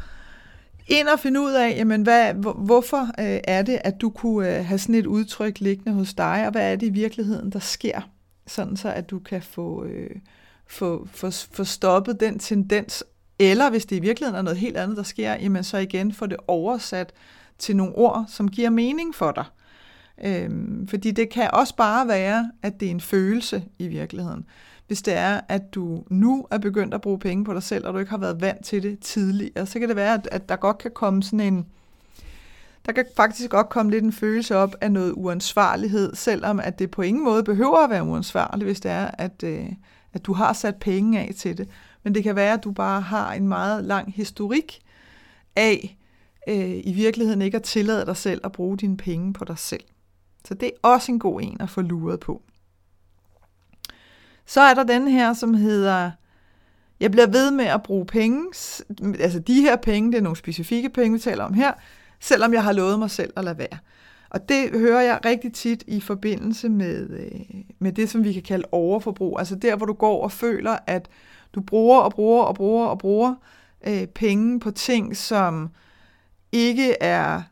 ind 0.88 1.08
og 1.08 1.20
finde 1.20 1.40
ud 1.40 1.52
af, 1.52 1.76
jamen 1.76 2.02
hvad, 2.02 2.34
hvorfor 2.56 3.02
øh, 3.02 3.40
er 3.44 3.62
det, 3.62 3.78
at 3.84 4.00
du 4.00 4.10
kunne 4.10 4.58
øh, 4.58 4.64
have 4.64 4.78
sådan 4.78 4.94
et 4.94 5.06
udtryk 5.06 5.60
liggende 5.60 5.92
hos 5.92 6.14
dig, 6.14 6.42
og 6.46 6.52
hvad 6.52 6.72
er 6.72 6.76
det 6.76 6.86
i 6.86 6.90
virkeligheden, 6.90 7.50
der 7.50 7.58
sker, 7.58 8.00
sådan 8.46 8.76
så 8.76 8.88
at 8.88 9.10
du 9.10 9.18
kan 9.18 9.42
få, 9.42 9.84
øh, 9.84 10.10
få, 10.66 11.08
få, 11.12 11.30
få 11.30 11.64
stoppet 11.64 12.20
den 12.20 12.38
tendens, 12.38 13.04
eller 13.38 13.70
hvis 13.70 13.86
det 13.86 13.96
i 13.96 14.00
virkeligheden 14.00 14.38
er 14.38 14.42
noget 14.42 14.58
helt 14.58 14.76
andet, 14.76 14.96
der 14.96 15.02
sker, 15.02 15.34
jamen 15.34 15.64
så 15.64 15.78
igen 15.78 16.12
få 16.12 16.26
det 16.26 16.36
oversat 16.48 17.12
til 17.58 17.76
nogle 17.76 17.94
ord, 17.94 18.24
som 18.28 18.48
giver 18.48 18.70
mening 18.70 19.14
for 19.14 19.32
dig. 19.32 19.44
Øhm, 20.24 20.88
fordi 20.88 21.10
det 21.10 21.30
kan 21.30 21.50
også 21.52 21.76
bare 21.76 22.08
være, 22.08 22.50
at 22.62 22.80
det 22.80 22.86
er 22.86 22.90
en 22.90 23.00
følelse 23.00 23.64
i 23.78 23.88
virkeligheden. 23.88 24.44
Hvis 24.86 25.02
det 25.02 25.14
er, 25.14 25.40
at 25.48 25.74
du 25.74 26.04
nu 26.10 26.46
er 26.50 26.58
begyndt 26.58 26.94
at 26.94 27.00
bruge 27.00 27.18
penge 27.18 27.44
på 27.44 27.54
dig 27.54 27.62
selv, 27.62 27.86
og 27.86 27.94
du 27.94 27.98
ikke 27.98 28.10
har 28.10 28.18
været 28.18 28.40
vant 28.40 28.64
til 28.64 28.82
det 28.82 29.00
tidligere, 29.00 29.66
så 29.66 29.78
kan 29.78 29.88
det 29.88 29.96
være, 29.96 30.14
at, 30.14 30.28
at 30.32 30.48
der 30.48 30.56
godt 30.56 30.78
kan 30.78 30.90
komme 30.94 31.22
sådan 31.22 31.40
en, 31.40 31.66
der 32.86 32.92
kan 32.92 33.04
faktisk 33.16 33.50
godt 33.50 33.68
komme 33.68 33.90
lidt 33.90 34.04
en 34.04 34.12
følelse 34.12 34.56
op 34.56 34.74
af 34.80 34.92
noget 34.92 35.12
uansvarlighed, 35.12 36.14
selvom 36.14 36.60
at 36.60 36.78
det 36.78 36.90
på 36.90 37.02
ingen 37.02 37.24
måde 37.24 37.44
behøver 37.44 37.84
at 37.84 37.90
være 37.90 38.04
uansvarligt, 38.04 38.64
hvis 38.64 38.80
det 38.80 38.90
er, 38.90 39.10
at, 39.18 39.42
øh, 39.42 39.68
at 40.12 40.26
du 40.26 40.32
har 40.32 40.52
sat 40.52 40.76
penge 40.76 41.20
af 41.20 41.34
til 41.36 41.58
det. 41.58 41.68
Men 42.02 42.14
det 42.14 42.22
kan 42.22 42.36
være, 42.36 42.52
at 42.52 42.64
du 42.64 42.72
bare 42.72 43.00
har 43.00 43.32
en 43.32 43.48
meget 43.48 43.84
lang 43.84 44.12
historik 44.12 44.78
af 45.56 45.96
øh, 46.48 46.80
i 46.84 46.92
virkeligheden 46.92 47.42
ikke 47.42 47.56
at 47.56 47.62
tillade 47.62 48.06
dig 48.06 48.16
selv 48.16 48.40
at 48.44 48.52
bruge 48.52 48.76
dine 48.76 48.96
penge 48.96 49.32
på 49.32 49.44
dig 49.44 49.58
selv. 49.58 49.84
Så 50.44 50.54
det 50.54 50.66
er 50.66 50.88
også 50.88 51.12
en 51.12 51.18
god 51.18 51.40
en 51.42 51.60
at 51.60 51.70
få 51.70 51.80
luret 51.80 52.20
på. 52.20 52.42
Så 54.46 54.60
er 54.60 54.74
der 54.74 54.84
den 54.84 55.08
her, 55.08 55.32
som 55.32 55.54
hedder, 55.54 56.10
jeg 57.00 57.10
bliver 57.10 57.26
ved 57.26 57.50
med 57.50 57.64
at 57.64 57.82
bruge 57.82 58.06
penge, 58.06 58.44
altså 59.20 59.38
de 59.38 59.60
her 59.60 59.76
penge, 59.76 60.12
det 60.12 60.18
er 60.18 60.22
nogle 60.22 60.36
specifikke 60.36 60.88
penge, 60.88 61.12
vi 61.12 61.18
taler 61.18 61.44
om 61.44 61.54
her, 61.54 61.72
selvom 62.20 62.52
jeg 62.52 62.64
har 62.64 62.72
lovet 62.72 62.98
mig 62.98 63.10
selv 63.10 63.32
at 63.36 63.44
lade 63.44 63.58
være. 63.58 63.78
Og 64.30 64.48
det 64.48 64.70
hører 64.70 65.00
jeg 65.00 65.20
rigtig 65.24 65.52
tit 65.52 65.84
i 65.86 66.00
forbindelse 66.00 66.68
med, 66.68 67.10
øh, 67.10 67.40
med 67.78 67.92
det, 67.92 68.10
som 68.10 68.24
vi 68.24 68.32
kan 68.32 68.42
kalde 68.42 68.64
overforbrug. 68.72 69.38
Altså 69.38 69.54
der, 69.54 69.76
hvor 69.76 69.86
du 69.86 69.92
går 69.92 70.22
og 70.22 70.32
føler, 70.32 70.76
at 70.86 71.08
du 71.54 71.60
bruger 71.60 71.98
og 71.98 72.12
bruger 72.12 72.42
og 72.44 72.54
bruger 72.54 72.86
og 72.86 72.98
bruger 72.98 73.34
øh, 73.86 74.06
penge 74.06 74.60
på 74.60 74.70
ting, 74.70 75.16
som 75.16 75.68
ikke 76.52 77.02
er 77.02 77.42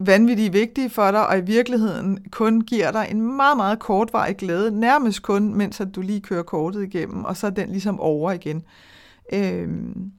vanvittigt 0.00 0.52
vigtige 0.52 0.90
for 0.90 1.10
dig, 1.10 1.26
og 1.26 1.38
i 1.38 1.40
virkeligheden 1.40 2.18
kun 2.30 2.60
giver 2.60 2.90
dig 2.90 3.06
en 3.10 3.36
meget, 3.36 3.56
meget 3.56 3.78
kortvarig 3.78 4.36
glæde, 4.36 4.80
nærmest 4.80 5.22
kun, 5.22 5.54
mens 5.54 5.80
at 5.80 5.94
du 5.94 6.00
lige 6.00 6.20
kører 6.20 6.42
kortet 6.42 6.82
igennem, 6.82 7.24
og 7.24 7.36
så 7.36 7.46
er 7.46 7.50
den 7.50 7.68
ligesom 7.68 8.00
over 8.00 8.32
igen. 8.32 8.62
Øhm, 9.32 10.12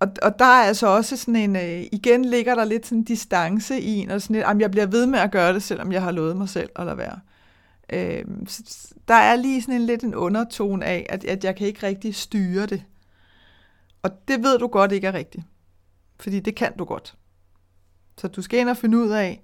og, 0.00 0.08
og 0.22 0.38
der 0.38 0.44
er 0.44 0.64
altså 0.64 0.86
også 0.86 1.16
sådan 1.16 1.36
en, 1.36 1.56
øh, 1.56 1.86
igen 1.92 2.24
ligger 2.24 2.54
der 2.54 2.64
lidt 2.64 2.86
sådan 2.86 2.98
en 2.98 3.04
distance 3.04 3.80
i 3.80 3.96
en, 3.96 4.10
og 4.10 4.22
sådan 4.22 4.34
lidt, 4.34 4.46
jamen 4.46 4.60
jeg 4.60 4.70
bliver 4.70 4.86
ved 4.86 5.06
med 5.06 5.18
at 5.18 5.30
gøre 5.30 5.54
det, 5.54 5.62
selvom 5.62 5.92
jeg 5.92 6.02
har 6.02 6.10
lovet 6.10 6.36
mig 6.36 6.48
selv 6.48 6.70
at 6.76 6.86
lade 6.86 6.98
være. 6.98 7.20
Øhm, 7.92 8.46
der 9.08 9.14
er 9.14 9.36
lige 9.36 9.62
sådan 9.62 9.74
en 9.74 9.86
lidt 9.86 10.02
en 10.02 10.14
undertone 10.14 10.84
af, 10.84 11.06
at, 11.08 11.24
at 11.24 11.44
jeg 11.44 11.56
kan 11.56 11.66
ikke 11.66 11.86
rigtig 11.86 12.14
styre 12.14 12.66
det. 12.66 12.82
Og 14.02 14.10
det 14.28 14.42
ved 14.42 14.58
du 14.58 14.66
godt 14.66 14.92
ikke 14.92 15.06
er 15.06 15.14
rigtigt. 15.14 15.44
Fordi 16.20 16.40
det 16.40 16.54
kan 16.54 16.76
du 16.76 16.84
godt. 16.84 17.14
Så 18.20 18.28
du 18.28 18.42
skal 18.42 18.60
ind 18.60 18.68
og 18.68 18.76
finde 18.76 18.98
ud 18.98 19.08
af, 19.08 19.42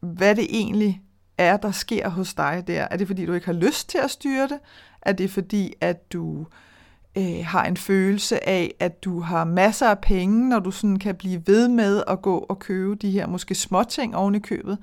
hvad 0.00 0.36
det 0.36 0.46
egentlig 0.50 1.02
er, 1.38 1.56
der 1.56 1.70
sker 1.70 2.08
hos 2.08 2.34
dig 2.34 2.64
der. 2.66 2.88
Er 2.90 2.96
det 2.96 3.06
fordi, 3.06 3.26
du 3.26 3.32
ikke 3.32 3.46
har 3.46 3.52
lyst 3.52 3.88
til 3.88 3.98
at 3.98 4.10
styre 4.10 4.48
det? 4.48 4.58
Er 5.02 5.12
det 5.12 5.30
fordi, 5.30 5.72
at 5.80 6.12
du 6.12 6.46
øh, 7.18 7.44
har 7.44 7.64
en 7.64 7.76
følelse 7.76 8.48
af, 8.48 8.74
at 8.80 9.04
du 9.04 9.20
har 9.20 9.44
masser 9.44 9.86
af 9.86 9.98
penge, 9.98 10.48
når 10.48 10.58
du 10.58 10.70
sådan 10.70 10.98
kan 10.98 11.14
blive 11.14 11.42
ved 11.46 11.68
med 11.68 12.02
at 12.06 12.22
gå 12.22 12.38
og 12.38 12.58
købe 12.58 12.94
de 12.94 13.10
her 13.10 13.26
måske 13.26 13.54
småting 13.54 14.16
oven 14.16 14.34
i 14.34 14.38
købet? 14.38 14.78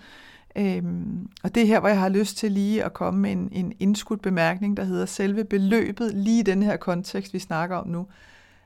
Øhm, 0.55 1.29
og 1.43 1.55
det 1.55 1.63
er 1.63 1.67
her, 1.67 1.79
hvor 1.79 1.89
jeg 1.89 1.99
har 1.99 2.09
lyst 2.09 2.37
til 2.37 2.51
lige 2.51 2.83
at 2.83 2.93
komme 2.93 3.19
med 3.19 3.31
en, 3.31 3.49
en 3.51 3.73
indskudt 3.79 4.21
bemærkning, 4.21 4.77
der 4.77 4.83
hedder, 4.83 5.05
selve 5.05 5.43
beløbet, 5.43 6.13
lige 6.13 6.39
i 6.39 6.43
den 6.43 6.63
her 6.63 6.77
kontekst, 6.77 7.33
vi 7.33 7.39
snakker 7.39 7.75
om 7.75 7.87
nu, 7.87 8.07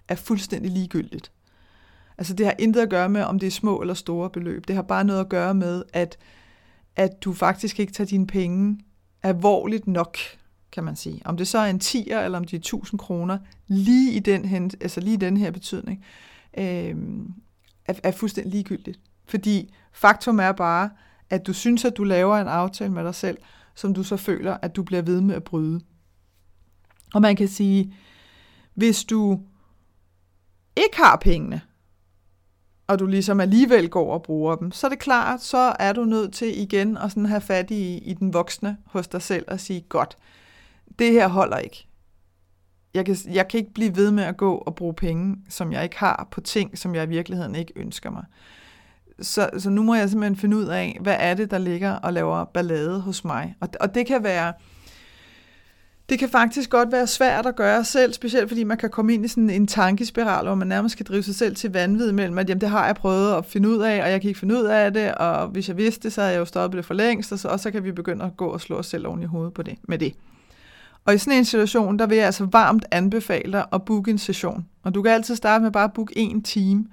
er 0.07 0.15
fuldstændig 0.15 0.71
ligegyldigt. 0.71 1.31
Altså 2.17 2.33
det 2.33 2.45
har 2.45 2.55
intet 2.59 2.81
at 2.81 2.89
gøre 2.89 3.09
med, 3.09 3.21
om 3.21 3.39
det 3.39 3.47
er 3.47 3.51
små 3.51 3.81
eller 3.81 3.93
store 3.93 4.29
beløb. 4.29 4.67
Det 4.67 4.75
har 4.75 4.83
bare 4.83 5.03
noget 5.03 5.19
at 5.19 5.29
gøre 5.29 5.53
med, 5.53 5.83
at, 5.93 6.17
at 6.95 7.23
du 7.23 7.33
faktisk 7.33 7.79
ikke 7.79 7.93
tager 7.93 8.07
dine 8.07 8.27
penge 8.27 8.79
alvorligt 9.23 9.87
nok, 9.87 10.17
kan 10.71 10.83
man 10.83 10.95
sige. 10.95 11.21
Om 11.25 11.37
det 11.37 11.47
så 11.47 11.57
er 11.57 11.69
en 11.69 11.81
10'er, 11.83 12.17
eller 12.17 12.37
om 12.37 12.43
det 12.43 12.53
er 12.53 12.59
1000 12.59 12.99
kroner, 12.99 13.37
lige 13.67 14.13
i 14.13 14.19
den, 14.19 14.71
altså 14.81 15.01
lige 15.01 15.13
i 15.13 15.17
den 15.17 15.37
her 15.37 15.51
betydning, 15.51 16.05
øh, 16.57 16.95
er, 17.85 17.93
er 18.03 18.11
fuldstændig 18.11 18.51
ligegyldigt. 18.51 18.99
Fordi 19.25 19.73
faktum 19.93 20.39
er 20.39 20.51
bare, 20.51 20.89
at 21.29 21.47
du 21.47 21.53
synes, 21.53 21.85
at 21.85 21.97
du 21.97 22.03
laver 22.03 22.37
en 22.37 22.47
aftale 22.47 22.91
med 22.91 23.03
dig 23.03 23.15
selv, 23.15 23.37
som 23.75 23.93
du 23.93 24.03
så 24.03 24.17
føler, 24.17 24.57
at 24.61 24.75
du 24.75 24.83
bliver 24.83 25.01
ved 25.01 25.21
med 25.21 25.35
at 25.35 25.43
bryde. 25.43 25.81
Og 27.13 27.21
man 27.21 27.35
kan 27.35 27.47
sige, 27.47 27.95
hvis 28.73 29.03
du 29.03 29.39
ikke 30.75 30.97
har 30.97 31.15
pengene, 31.15 31.61
og 32.93 32.99
du 32.99 33.05
ligesom 33.05 33.39
alligevel 33.39 33.89
går 33.89 34.13
og 34.13 34.23
bruger 34.23 34.55
dem, 34.55 34.71
så 34.71 34.87
er 34.87 34.89
det 34.89 34.99
klart, 34.99 35.41
så 35.41 35.75
er 35.79 35.93
du 35.93 36.03
nødt 36.03 36.33
til 36.33 36.61
igen 36.61 36.97
at 36.97 37.11
sådan 37.11 37.25
have 37.25 37.41
fat 37.41 37.71
i, 37.71 37.97
i 37.97 38.13
den 38.13 38.33
voksne 38.33 38.77
hos 38.85 39.07
dig 39.07 39.21
selv 39.21 39.45
og 39.47 39.59
sige, 39.59 39.81
godt, 39.81 40.17
det 40.99 41.11
her 41.11 41.27
holder 41.27 41.57
ikke. 41.57 41.87
Jeg 42.93 43.05
kan, 43.05 43.15
jeg 43.31 43.47
kan 43.47 43.57
ikke 43.57 43.73
blive 43.73 43.95
ved 43.95 44.11
med 44.11 44.23
at 44.23 44.37
gå 44.37 44.55
og 44.55 44.75
bruge 44.75 44.93
penge, 44.93 45.35
som 45.49 45.71
jeg 45.71 45.83
ikke 45.83 45.97
har, 45.97 46.27
på 46.31 46.41
ting, 46.41 46.77
som 46.77 46.95
jeg 46.95 47.03
i 47.03 47.09
virkeligheden 47.09 47.55
ikke 47.55 47.73
ønsker 47.75 48.09
mig. 48.09 48.23
Så, 49.21 49.49
så 49.57 49.69
nu 49.69 49.83
må 49.83 49.95
jeg 49.95 50.09
simpelthen 50.09 50.37
finde 50.37 50.57
ud 50.57 50.65
af, 50.65 50.97
hvad 51.01 51.15
er 51.19 51.33
det, 51.33 51.51
der 51.51 51.57
ligger 51.57 51.91
og 51.91 52.13
laver 52.13 52.45
ballade 52.45 53.01
hos 53.01 53.25
mig. 53.25 53.55
Og, 53.59 53.69
og 53.79 53.95
det 53.95 54.07
kan 54.07 54.23
være 54.23 54.53
det 56.13 56.19
kan 56.19 56.29
faktisk 56.29 56.69
godt 56.69 56.91
være 56.91 57.07
svært 57.07 57.45
at 57.45 57.55
gøre 57.55 57.83
selv, 57.83 58.13
specielt 58.13 58.47
fordi 58.47 58.63
man 58.63 58.77
kan 58.77 58.89
komme 58.89 59.13
ind 59.13 59.25
i 59.25 59.27
sådan 59.27 59.49
en 59.49 59.67
tankespiral, 59.67 60.45
hvor 60.45 60.55
man 60.55 60.67
nærmest 60.67 60.97
kan 60.97 61.05
drive 61.09 61.23
sig 61.23 61.35
selv 61.35 61.55
til 61.55 61.71
vanvid 61.71 62.11
mellem, 62.11 62.37
at 62.37 62.49
jamen, 62.49 62.61
det 62.61 62.69
har 62.69 62.85
jeg 62.85 62.95
prøvet 62.95 63.33
at 63.33 63.45
finde 63.45 63.69
ud 63.69 63.77
af, 63.77 64.03
og 64.03 64.11
jeg 64.11 64.21
kan 64.21 64.27
ikke 64.27 64.39
finde 64.39 64.55
ud 64.55 64.63
af 64.63 64.93
det, 64.93 65.15
og 65.15 65.47
hvis 65.47 65.67
jeg 65.67 65.77
vidste 65.77 66.03
det, 66.03 66.13
så 66.13 66.21
havde 66.21 66.33
jeg 66.33 66.39
jo 66.39 66.45
stoppet 66.45 66.77
det 66.77 66.85
for 66.85 66.93
længst, 66.93 67.31
og 67.31 67.39
så, 67.39 67.47
og 67.47 67.59
så 67.59 67.71
kan 67.71 67.83
vi 67.83 67.91
begynde 67.91 68.25
at 68.25 68.37
gå 68.37 68.47
og 68.47 68.61
slå 68.61 68.75
os 68.75 68.85
selv 68.85 69.07
oven 69.07 69.21
i 69.21 69.25
hovedet 69.25 69.53
på 69.53 69.63
det, 69.63 69.75
med 69.87 69.97
det. 69.97 70.13
Og 71.05 71.13
i 71.13 71.17
sådan 71.17 71.39
en 71.39 71.45
situation, 71.45 71.99
der 71.99 72.07
vil 72.07 72.17
jeg 72.17 72.25
altså 72.25 72.45
varmt 72.51 72.85
anbefale 72.91 73.51
dig 73.51 73.65
at 73.73 73.85
booke 73.85 74.11
en 74.11 74.17
session. 74.17 74.65
Og 74.83 74.95
du 74.95 75.01
kan 75.01 75.11
altid 75.11 75.35
starte 75.35 75.63
med 75.63 75.71
bare 75.71 75.83
at 75.83 75.93
booke 75.93 76.17
en 76.17 76.43
time 76.43 76.85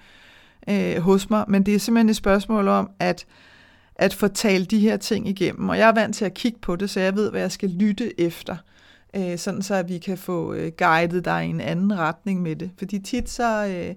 øh, 0.69 0.97
hos 0.97 1.31
mig, 1.31 1.45
men 1.49 1.63
det 1.67 1.75
er 1.75 1.79
simpelthen 1.79 2.09
et 2.09 2.17
spørgsmål 2.17 2.69
om, 2.69 2.91
at 2.99 3.27
at 3.97 4.15
få 4.15 4.29
talt 4.29 4.71
de 4.71 4.79
her 4.79 4.97
ting 4.97 5.29
igennem. 5.29 5.69
Og 5.69 5.79
jeg 5.79 5.89
er 5.89 5.93
vant 5.93 6.15
til 6.15 6.25
at 6.25 6.35
kigge 6.35 6.59
på 6.63 6.77
det, 6.77 6.91
så 6.91 7.01
jeg 7.01 7.17
ved, 7.17 7.31
hvad 7.31 7.41
jeg 7.41 7.53
skal 7.53 7.69
lytte 7.69 8.21
efter 8.21 8.57
øh, 9.17 9.39
sådan 9.39 9.63
så 9.63 9.75
at 9.75 9.89
vi 9.89 9.99
kan 9.99 10.19
få 10.19 10.53
øh, 10.53 10.73
guidet 10.79 11.25
dig 11.25 11.47
i 11.47 11.49
en 11.49 11.61
anden 11.61 11.99
retning 11.99 12.43
med 12.43 12.57
det. 12.57 12.71
Fordi 12.79 12.99
tit 12.99 13.31
så, 13.31 13.67
øh, 13.67 13.95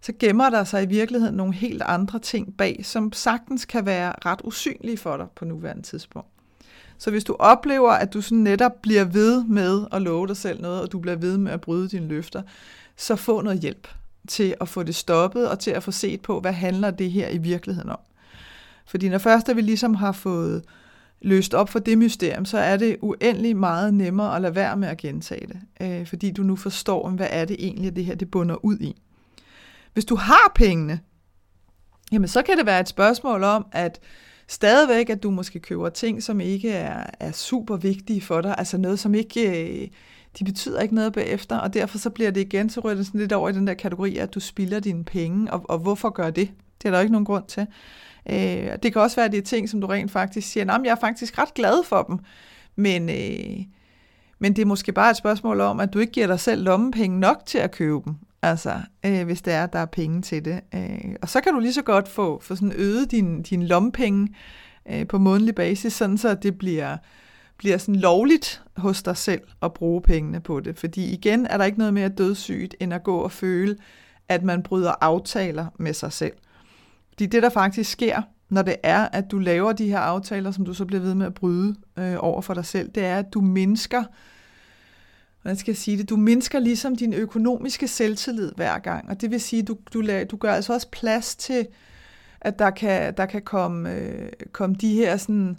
så 0.00 0.12
gemmer 0.18 0.50
der 0.50 0.64
sig 0.64 0.82
i 0.82 0.86
virkeligheden 0.86 1.34
nogle 1.34 1.54
helt 1.54 1.82
andre 1.82 2.18
ting 2.18 2.56
bag, 2.56 2.80
som 2.82 3.12
sagtens 3.12 3.64
kan 3.64 3.86
være 3.86 4.12
ret 4.26 4.40
usynlige 4.44 4.96
for 4.96 5.16
dig 5.16 5.26
på 5.36 5.44
nuværende 5.44 5.82
tidspunkt. 5.82 6.28
Så 6.98 7.10
hvis 7.10 7.24
du 7.24 7.36
oplever, 7.38 7.90
at 7.90 8.12
du 8.12 8.20
sådan 8.20 8.38
netop 8.38 8.82
bliver 8.82 9.04
ved 9.04 9.44
med 9.44 9.86
at 9.92 10.02
love 10.02 10.26
dig 10.26 10.36
selv 10.36 10.60
noget, 10.60 10.82
og 10.82 10.92
du 10.92 10.98
bliver 10.98 11.16
ved 11.16 11.38
med 11.38 11.52
at 11.52 11.60
bryde 11.60 11.88
dine 11.88 12.08
løfter, 12.08 12.42
så 12.96 13.16
få 13.16 13.40
noget 13.40 13.60
hjælp 13.60 13.88
til 14.28 14.54
at 14.60 14.68
få 14.68 14.82
det 14.82 14.94
stoppet, 14.94 15.48
og 15.48 15.58
til 15.58 15.70
at 15.70 15.82
få 15.82 15.90
set 15.90 16.20
på, 16.20 16.40
hvad 16.40 16.52
handler 16.52 16.90
det 16.90 17.10
her 17.10 17.28
i 17.28 17.38
virkeligheden 17.38 17.90
om. 17.90 17.98
Fordi 18.86 19.08
når 19.08 19.18
først 19.18 19.48
at 19.48 19.56
vi 19.56 19.60
ligesom 19.60 19.94
har 19.94 20.12
fået 20.12 20.62
løst 21.22 21.54
op 21.54 21.68
for 21.68 21.78
det 21.78 21.98
mysterium, 21.98 22.44
så 22.44 22.58
er 22.58 22.76
det 22.76 22.96
uendelig 23.00 23.56
meget 23.56 23.94
nemmere 23.94 24.36
at 24.36 24.42
lade 24.42 24.54
være 24.54 24.76
med 24.76 24.88
at 24.88 24.98
gentage 24.98 25.46
det, 25.46 25.60
øh, 25.80 26.06
fordi 26.06 26.30
du 26.30 26.42
nu 26.42 26.56
forstår, 26.56 27.10
hvad 27.10 27.28
er 27.30 27.44
det 27.44 27.56
egentlig, 27.58 27.96
det 27.96 28.04
her 28.04 28.14
det 28.14 28.30
bunder 28.30 28.64
ud 28.64 28.78
i. 28.78 29.02
Hvis 29.92 30.04
du 30.04 30.14
har 30.14 30.52
pengene, 30.54 31.00
jamen 32.12 32.28
så 32.28 32.42
kan 32.42 32.58
det 32.58 32.66
være 32.66 32.80
et 32.80 32.88
spørgsmål 32.88 33.44
om, 33.44 33.66
at 33.72 34.00
stadigvæk, 34.48 35.10
at 35.10 35.22
du 35.22 35.30
måske 35.30 35.60
køber 35.60 35.88
ting, 35.88 36.22
som 36.22 36.40
ikke 36.40 36.70
er, 36.70 37.06
er 37.20 37.32
super 37.32 37.76
vigtige 37.76 38.20
for 38.20 38.40
dig, 38.40 38.54
altså 38.58 38.78
noget, 38.78 38.98
som 38.98 39.14
ikke, 39.14 39.64
øh, 39.82 39.88
de 40.38 40.44
betyder 40.44 40.80
ikke 40.80 40.94
noget 40.94 41.12
bagefter, 41.12 41.58
og 41.58 41.74
derfor 41.74 41.98
så 41.98 42.10
bliver 42.10 42.30
det 42.30 42.40
igen, 42.40 42.70
så 42.70 42.80
ryger 42.80 42.96
det 42.96 43.06
sådan 43.06 43.20
lidt 43.20 43.32
over 43.32 43.48
i 43.48 43.52
den 43.52 43.66
der 43.66 43.74
kategori, 43.74 44.16
at 44.16 44.34
du 44.34 44.40
spilder 44.40 44.80
dine 44.80 45.04
penge, 45.04 45.52
og, 45.52 45.64
og 45.68 45.78
hvorfor 45.78 46.10
gør 46.10 46.30
det? 46.30 46.50
Det 46.82 46.88
er 46.88 46.92
der 46.92 47.00
ikke 47.00 47.12
nogen 47.12 47.24
grund 47.24 47.44
til. 47.48 47.66
Øh, 48.30 48.78
det 48.82 48.92
kan 48.92 49.02
også 49.02 49.16
være, 49.16 49.26
at 49.26 49.32
det 49.32 49.38
er 49.38 49.42
ting, 49.42 49.68
som 49.68 49.80
du 49.80 49.86
rent 49.86 50.10
faktisk 50.10 50.48
siger, 50.48 50.74
at 50.74 50.80
jeg 50.84 50.90
er 50.90 51.00
faktisk 51.00 51.38
ret 51.38 51.54
glad 51.54 51.84
for 51.84 52.02
dem, 52.02 52.18
men, 52.76 53.08
øh, 53.08 53.64
men 54.38 54.56
det 54.56 54.62
er 54.62 54.66
måske 54.66 54.92
bare 54.92 55.10
et 55.10 55.16
spørgsmål 55.16 55.60
om, 55.60 55.80
at 55.80 55.92
du 55.92 55.98
ikke 55.98 56.12
giver 56.12 56.26
dig 56.26 56.40
selv 56.40 56.64
lommepenge 56.64 57.20
nok 57.20 57.42
til 57.46 57.58
at 57.58 57.70
købe 57.70 58.00
dem, 58.04 58.14
altså 58.42 58.74
øh, 59.06 59.24
hvis 59.24 59.42
det 59.42 59.52
er, 59.52 59.64
at 59.64 59.72
der 59.72 59.78
er 59.78 59.86
penge 59.86 60.22
til 60.22 60.44
det. 60.44 60.60
Øh, 60.74 61.14
og 61.22 61.28
så 61.28 61.40
kan 61.40 61.52
du 61.52 61.58
lige 61.58 61.72
så 61.72 61.82
godt 61.82 62.08
få, 62.08 62.40
få 62.42 62.54
sådan 62.54 62.72
øget 62.76 63.10
din, 63.10 63.42
din 63.42 63.62
lommepenge 63.62 64.34
øh, 64.90 65.06
på 65.06 65.18
månedlig 65.18 65.54
basis, 65.54 65.92
sådan 65.92 66.18
så 66.18 66.34
det 66.34 66.58
bliver 66.58 66.96
bliver 67.62 67.78
sådan 67.78 67.96
lovligt 67.96 68.62
hos 68.76 69.02
dig 69.02 69.16
selv 69.16 69.40
at 69.62 69.72
bruge 69.72 70.02
pengene 70.02 70.40
på 70.40 70.60
det. 70.60 70.78
Fordi 70.78 71.12
igen 71.12 71.46
er 71.46 71.56
der 71.56 71.64
ikke 71.64 71.78
noget 71.78 71.94
mere 71.94 72.08
dødssygt, 72.08 72.74
end 72.80 72.94
at 72.94 73.02
gå 73.02 73.18
og 73.18 73.32
føle, 73.32 73.76
at 74.28 74.42
man 74.42 74.62
bryder 74.62 74.92
aftaler 75.00 75.66
med 75.78 75.92
sig 75.92 76.12
selv. 76.12 76.32
Fordi 77.12 77.26
det, 77.26 77.42
der 77.42 77.48
faktisk 77.48 77.90
sker, 77.90 78.22
når 78.48 78.62
det 78.62 78.76
er, 78.82 79.08
at 79.12 79.30
du 79.30 79.38
laver 79.38 79.72
de 79.72 79.88
her 79.88 79.98
aftaler, 79.98 80.50
som 80.50 80.64
du 80.64 80.74
så 80.74 80.84
bliver 80.84 81.00
ved 81.00 81.14
med 81.14 81.26
at 81.26 81.34
bryde 81.34 81.74
øh, 81.98 82.14
over 82.18 82.42
for 82.42 82.54
dig 82.54 82.64
selv, 82.64 82.88
det 82.88 83.04
er, 83.04 83.18
at 83.18 83.34
du 83.34 83.40
mindsker, 83.40 84.04
hvordan 85.42 85.56
skal 85.56 85.72
jeg 85.72 85.76
sige 85.76 85.98
det, 85.98 86.10
du 86.10 86.16
mindsker 86.16 86.58
ligesom 86.58 86.96
din 86.96 87.12
økonomiske 87.12 87.88
selvtillid 87.88 88.52
hver 88.56 88.78
gang. 88.78 89.08
Og 89.08 89.20
det 89.20 89.30
vil 89.30 89.40
sige, 89.40 89.62
du, 89.62 89.76
du, 89.94 90.02
du 90.30 90.36
gør 90.36 90.52
altså 90.52 90.72
også 90.72 90.88
plads 90.90 91.36
til, 91.36 91.66
at 92.40 92.58
der 92.58 92.70
kan, 92.70 93.14
der 93.16 93.26
kan 93.26 93.42
komme, 93.42 93.94
øh, 93.94 94.28
komme 94.52 94.76
de 94.80 94.94
her 94.94 95.16
sådan, 95.16 95.56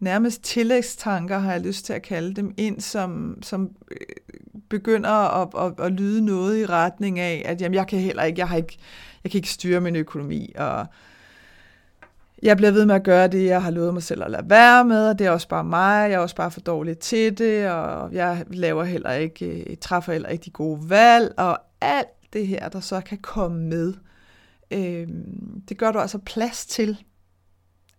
nærmest 0.00 0.42
tillægstanker, 0.42 1.38
har 1.38 1.52
jeg 1.52 1.60
lyst 1.60 1.86
til 1.86 1.92
at 1.92 2.02
kalde 2.02 2.34
dem, 2.34 2.54
ind, 2.56 2.80
som, 2.80 3.38
som 3.42 3.70
øh, 3.90 3.96
begynder 4.68 5.10
at, 5.10 5.48
at, 5.66 5.86
at 5.86 5.92
lyde 5.92 6.24
noget 6.24 6.58
i 6.58 6.66
retning 6.66 7.18
af, 7.18 7.42
at 7.44 7.60
jamen, 7.60 7.74
jeg 7.74 7.86
kan 7.86 7.98
heller 7.98 8.22
ikke, 8.22 8.38
jeg 8.38 8.48
har 8.48 8.56
ikke, 8.56 8.78
jeg 9.24 9.30
kan 9.30 9.38
ikke 9.38 9.50
styre 9.50 9.80
min 9.80 9.96
økonomi, 9.96 10.52
og 10.58 10.86
jeg 12.42 12.56
bliver 12.56 12.70
ved 12.70 12.86
med 12.86 12.94
at 12.94 13.02
gøre 13.02 13.28
det, 13.28 13.44
jeg 13.44 13.62
har 13.62 13.70
lovet 13.70 13.94
mig 13.94 14.02
selv 14.02 14.24
at 14.24 14.30
lade 14.30 14.50
være 14.50 14.84
med, 14.84 15.08
og 15.08 15.18
det 15.18 15.26
er 15.26 15.30
også 15.30 15.48
bare 15.48 15.64
mig, 15.64 16.10
jeg 16.10 16.16
er 16.16 16.18
også 16.18 16.36
bare 16.36 16.50
for 16.50 16.60
dårlig 16.60 16.98
til 16.98 17.38
det, 17.38 17.70
og 17.70 18.12
jeg 18.12 18.44
laver 18.50 18.84
heller 18.84 19.12
ikke, 19.12 19.64
jeg 19.68 19.80
træffer 19.80 20.12
heller 20.12 20.28
ikke 20.28 20.44
de 20.44 20.50
gode 20.50 20.90
valg, 20.90 21.34
og 21.36 21.58
alt 21.80 22.32
det 22.32 22.46
her, 22.46 22.68
der 22.68 22.80
så 22.80 23.00
kan 23.00 23.18
komme 23.18 23.58
med, 23.58 23.94
øh, 24.70 25.08
det 25.68 25.78
gør 25.78 25.92
du 25.92 25.98
altså 25.98 26.18
plads 26.18 26.66
til, 26.66 26.98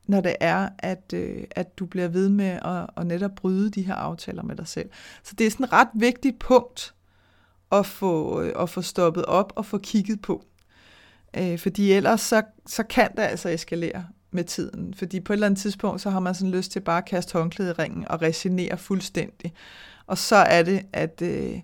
når 0.08 0.22
det 0.22 0.36
er, 0.40 0.70
at, 0.80 1.14
øh, 1.14 1.44
at 1.52 1.80
du 1.80 1.86
bliver 1.86 2.08
ved 2.08 2.30
med 2.30 2.60
at, 2.66 2.90
at 2.98 3.08
netop 3.08 3.32
bryde 3.36 3.70
de 3.70 3.82
her 3.82 3.96
aftaler 3.96 4.44
med 4.44 4.56
dig 4.56 4.68
selv. 4.68 4.90
Så 5.24 5.36
det 5.38 5.48
er 5.48 5.52
sådan 5.52 5.64
et 5.64 5.74
ret 5.74 5.90
vigtigt 5.94 6.40
punkt 6.40 6.94
at 7.72 7.86
få, 7.86 8.42
øh, 8.42 8.54
at 8.60 8.70
få 8.70 8.82
stoppet 8.82 9.26
op 9.26 9.54
og 9.56 9.66
få 9.66 9.78
kigget 9.78 10.22
på. 10.22 10.46
Øh, 11.38 11.60
fordi 11.60 11.92
ellers 11.92 12.22
så, 12.22 12.42
så 12.66 12.84
kan 12.84 13.12
det 13.12 13.22
altså 13.22 13.50
eskalere 13.50 14.06
med 14.32 14.44
tiden. 14.44 14.94
Fordi 14.94 15.20
på 15.20 15.34
et 15.34 15.36
eller 15.36 15.48
andet 15.48 15.60
tidspunkt, 15.60 16.02
så 16.02 16.10
har 16.10 16.20
man 16.20 16.36
sådan 16.36 16.52
lyst 16.52 16.72
til 16.72 16.80
bare 16.80 16.98
at 16.98 17.06
kaste 17.06 17.34
håndklædet 17.34 17.70
i 17.70 17.82
ringen 17.82 18.08
og 18.08 18.22
resignere 18.22 18.78
fuldstændig. 18.78 19.54
Og 20.08 20.18
så 20.18 20.36
er 20.36 20.64
det, 20.64 20.86
at, 20.94 21.22
øh, 21.22 21.60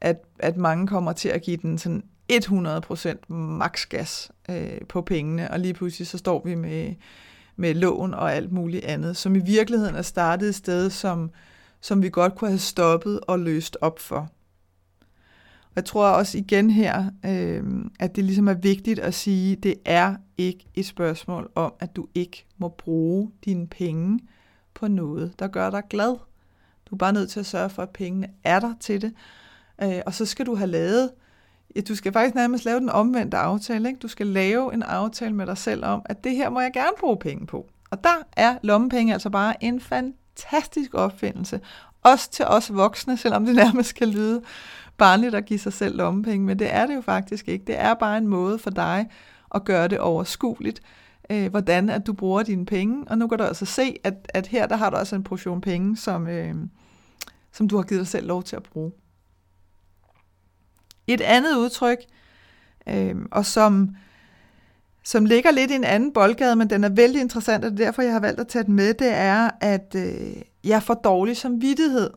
at, 0.00 0.16
at 0.38 0.56
mange 0.56 0.86
kommer 0.86 1.12
til 1.12 1.28
at 1.28 1.42
give 1.42 1.56
den 1.56 1.78
sådan 1.78 2.02
100% 2.32 3.32
max 3.32 3.86
gas 3.86 4.30
øh, 4.50 4.80
på 4.88 5.02
pengene, 5.02 5.50
og 5.50 5.60
lige 5.60 5.74
pludselig 5.74 6.06
så 6.06 6.18
står 6.18 6.42
vi 6.44 6.54
med, 6.54 6.94
med 7.56 7.74
lån 7.74 8.14
og 8.14 8.34
alt 8.34 8.52
muligt 8.52 8.84
andet, 8.84 9.16
som 9.16 9.36
i 9.36 9.38
virkeligheden 9.38 9.94
er 9.94 10.02
startet 10.02 10.48
et 10.48 10.54
sted, 10.54 10.90
som, 10.90 11.30
som 11.80 12.02
vi 12.02 12.10
godt 12.10 12.34
kunne 12.34 12.50
have 12.50 12.58
stoppet 12.58 13.20
og 13.22 13.38
løst 13.38 13.76
op 13.80 13.98
for. 13.98 14.30
Jeg 15.76 15.84
tror 15.84 16.08
også 16.08 16.38
igen 16.38 16.70
her, 16.70 17.10
øh, 17.24 17.64
at 18.00 18.16
det 18.16 18.24
ligesom 18.24 18.48
er 18.48 18.54
vigtigt 18.54 18.98
at 18.98 19.14
sige, 19.14 19.56
det 19.56 19.74
er 19.84 20.16
ikke 20.38 20.66
et 20.74 20.86
spørgsmål 20.86 21.50
om, 21.54 21.72
at 21.80 21.96
du 21.96 22.06
ikke 22.14 22.46
må 22.58 22.68
bruge 22.68 23.30
dine 23.44 23.66
penge 23.66 24.20
på 24.74 24.88
noget, 24.88 25.38
der 25.38 25.48
gør 25.48 25.70
dig 25.70 25.82
glad. 25.90 26.16
Du 26.90 26.94
er 26.94 26.98
bare 26.98 27.12
nødt 27.12 27.30
til 27.30 27.40
at 27.40 27.46
sørge 27.46 27.70
for, 27.70 27.82
at 27.82 27.90
pengene 27.90 28.28
er 28.44 28.60
der 28.60 28.74
til 28.80 29.02
det. 29.02 29.12
Øh, 29.82 30.00
og 30.06 30.14
så 30.14 30.24
skal 30.24 30.46
du 30.46 30.54
have 30.54 30.70
lavet, 30.70 31.10
ja, 31.76 31.80
du 31.80 31.94
skal 31.94 32.12
faktisk 32.12 32.34
nærmest 32.34 32.64
lave 32.64 32.80
den 32.80 32.90
omvendte 32.90 33.36
aftale. 33.36 33.88
Ikke? 33.88 34.00
Du 34.00 34.08
skal 34.08 34.26
lave 34.26 34.74
en 34.74 34.82
aftale 34.82 35.34
med 35.34 35.46
dig 35.46 35.58
selv 35.58 35.84
om, 35.84 36.02
at 36.04 36.24
det 36.24 36.36
her 36.36 36.50
må 36.50 36.60
jeg 36.60 36.72
gerne 36.72 36.92
bruge 37.00 37.16
penge 37.16 37.46
på. 37.46 37.66
Og 37.90 38.04
der 38.04 38.22
er 38.36 38.58
lommepenge 38.62 39.12
altså 39.12 39.30
bare 39.30 39.64
en 39.64 39.80
fantastisk 39.80 40.94
opfindelse. 40.94 41.60
Også 42.02 42.30
til 42.30 42.44
os 42.44 42.74
voksne, 42.74 43.16
selvom 43.16 43.46
det 43.46 43.54
nærmest 43.64 43.94
kan 43.94 44.08
lyde 44.08 44.42
barnligt 44.96 45.34
at 45.34 45.44
give 45.44 45.58
sig 45.58 45.72
selv 45.72 45.96
lommepenge, 45.96 46.46
men 46.46 46.58
det 46.58 46.74
er 46.74 46.86
det 46.86 46.94
jo 46.94 47.00
faktisk 47.00 47.48
ikke. 47.48 47.64
Det 47.64 47.78
er 47.78 47.94
bare 47.94 48.18
en 48.18 48.26
måde 48.26 48.58
for 48.58 48.70
dig 48.70 49.08
at 49.54 49.64
gøre 49.64 49.88
det 49.88 49.98
overskueligt, 49.98 50.82
øh, 51.30 51.50
hvordan 51.50 51.90
at 51.90 52.06
du 52.06 52.12
bruger 52.12 52.42
dine 52.42 52.66
penge. 52.66 53.04
Og 53.06 53.18
nu 53.18 53.28
kan 53.28 53.38
du 53.38 53.44
altså 53.44 53.64
se, 53.64 53.96
at, 54.04 54.14
at 54.28 54.46
her 54.46 54.66
der 54.66 54.76
har 54.76 54.90
du 54.90 54.96
altså 54.96 55.16
en 55.16 55.24
portion 55.24 55.60
penge, 55.60 55.96
som, 55.96 56.28
øh, 56.28 56.54
som 57.52 57.68
du 57.68 57.76
har 57.76 57.82
givet 57.82 58.00
dig 58.00 58.08
selv 58.08 58.26
lov 58.26 58.42
til 58.42 58.56
at 58.56 58.62
bruge. 58.62 58.92
Et 61.06 61.20
andet 61.20 61.56
udtryk, 61.56 61.98
øh, 62.88 63.16
og 63.30 63.46
som, 63.46 63.96
som 65.04 65.24
ligger 65.24 65.50
lidt 65.50 65.70
i 65.70 65.74
en 65.74 65.84
anden 65.84 66.12
boldgade, 66.12 66.56
men 66.56 66.70
den 66.70 66.84
er 66.84 66.88
vældig 66.88 67.20
interessant, 67.20 67.64
og 67.64 67.70
det 67.70 67.80
er 67.80 67.84
derfor, 67.84 68.02
jeg 68.02 68.12
har 68.12 68.20
valgt 68.20 68.40
at 68.40 68.48
tage 68.48 68.64
den 68.64 68.74
med, 68.74 68.94
det 68.94 69.12
er, 69.12 69.50
at 69.60 69.94
øh, 69.96 70.42
jeg 70.64 70.82
får 70.82 70.94
dårlig 70.94 71.36
samvittighed, 71.36 72.10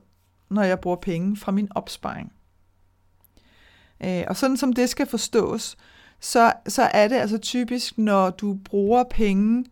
når 0.49 0.63
jeg 0.63 0.79
bruger 0.79 0.97
penge 0.97 1.37
fra 1.37 1.51
min 1.51 1.67
opsparing. 1.75 2.31
Øh, 4.03 4.23
og 4.27 4.35
sådan 4.35 4.57
som 4.57 4.73
det 4.73 4.89
skal 4.89 5.05
forstås, 5.05 5.77
så, 6.19 6.53
så 6.67 6.83
er 6.83 7.07
det 7.07 7.15
altså 7.15 7.37
typisk, 7.37 7.97
når 7.97 8.29
du 8.29 8.57
bruger 8.65 9.03
penge 9.03 9.65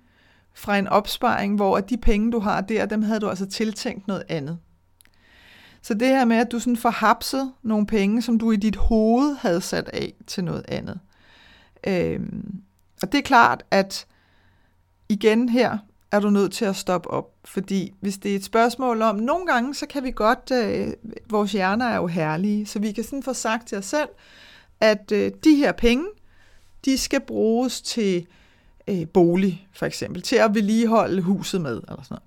fra 0.53 0.77
en 0.77 0.87
opsparing, 0.87 1.55
hvor 1.55 1.77
at 1.77 1.89
de 1.89 1.97
penge, 1.97 2.31
du 2.31 2.39
har 2.39 2.61
der, 2.61 2.85
dem 2.85 3.01
havde 3.01 3.19
du 3.19 3.29
altså 3.29 3.45
tiltænkt 3.45 4.07
noget 4.07 4.23
andet. 4.29 4.57
Så 5.81 5.93
det 5.93 6.07
her 6.07 6.25
med, 6.25 6.37
at 6.37 6.51
du 6.51 6.59
sådan 6.59 6.77
får 6.77 6.89
hapset 6.89 7.51
nogle 7.63 7.87
penge, 7.87 8.21
som 8.21 8.39
du 8.39 8.51
i 8.51 8.55
dit 8.55 8.75
hoved 8.75 9.35
havde 9.35 9.61
sat 9.61 9.89
af 9.93 10.13
til 10.27 10.43
noget 10.43 10.65
andet. 10.67 10.99
Øhm, 11.87 12.61
og 13.01 13.11
det 13.11 13.17
er 13.17 13.21
klart, 13.21 13.63
at 13.71 14.07
igen 15.09 15.49
her 15.49 15.77
er 16.11 16.19
du 16.19 16.29
nødt 16.29 16.53
til 16.53 16.65
at 16.65 16.75
stoppe 16.75 17.09
op. 17.09 17.33
Fordi 17.45 17.93
hvis 17.99 18.17
det 18.17 18.31
er 18.31 18.35
et 18.35 18.43
spørgsmål 18.43 19.01
om, 19.01 19.15
nogle 19.15 19.45
gange, 19.45 19.75
så 19.75 19.85
kan 19.87 20.03
vi 20.03 20.11
godt, 20.11 20.51
øh, 20.53 20.93
vores 21.29 21.51
hjerner 21.51 21.85
er 21.85 21.95
jo 21.95 22.07
herlige, 22.07 22.65
så 22.65 22.79
vi 22.79 22.91
kan 22.91 23.03
sådan 23.03 23.23
få 23.23 23.33
sagt 23.33 23.67
til 23.67 23.77
os 23.77 23.85
selv, 23.85 24.09
at 24.79 25.11
øh, 25.11 25.31
de 25.43 25.55
her 25.55 25.71
penge, 25.71 26.05
de 26.85 26.97
skal 26.97 27.21
bruges 27.21 27.81
til 27.81 28.27
øh, 28.87 29.07
bolig, 29.07 29.67
for 29.73 29.85
eksempel, 29.85 30.21
til 30.21 30.35
at 30.35 30.55
vedligeholde 30.55 31.21
huset 31.21 31.61
med, 31.61 31.75
eller 31.75 32.03
sådan 32.03 32.05
noget. 32.09 32.23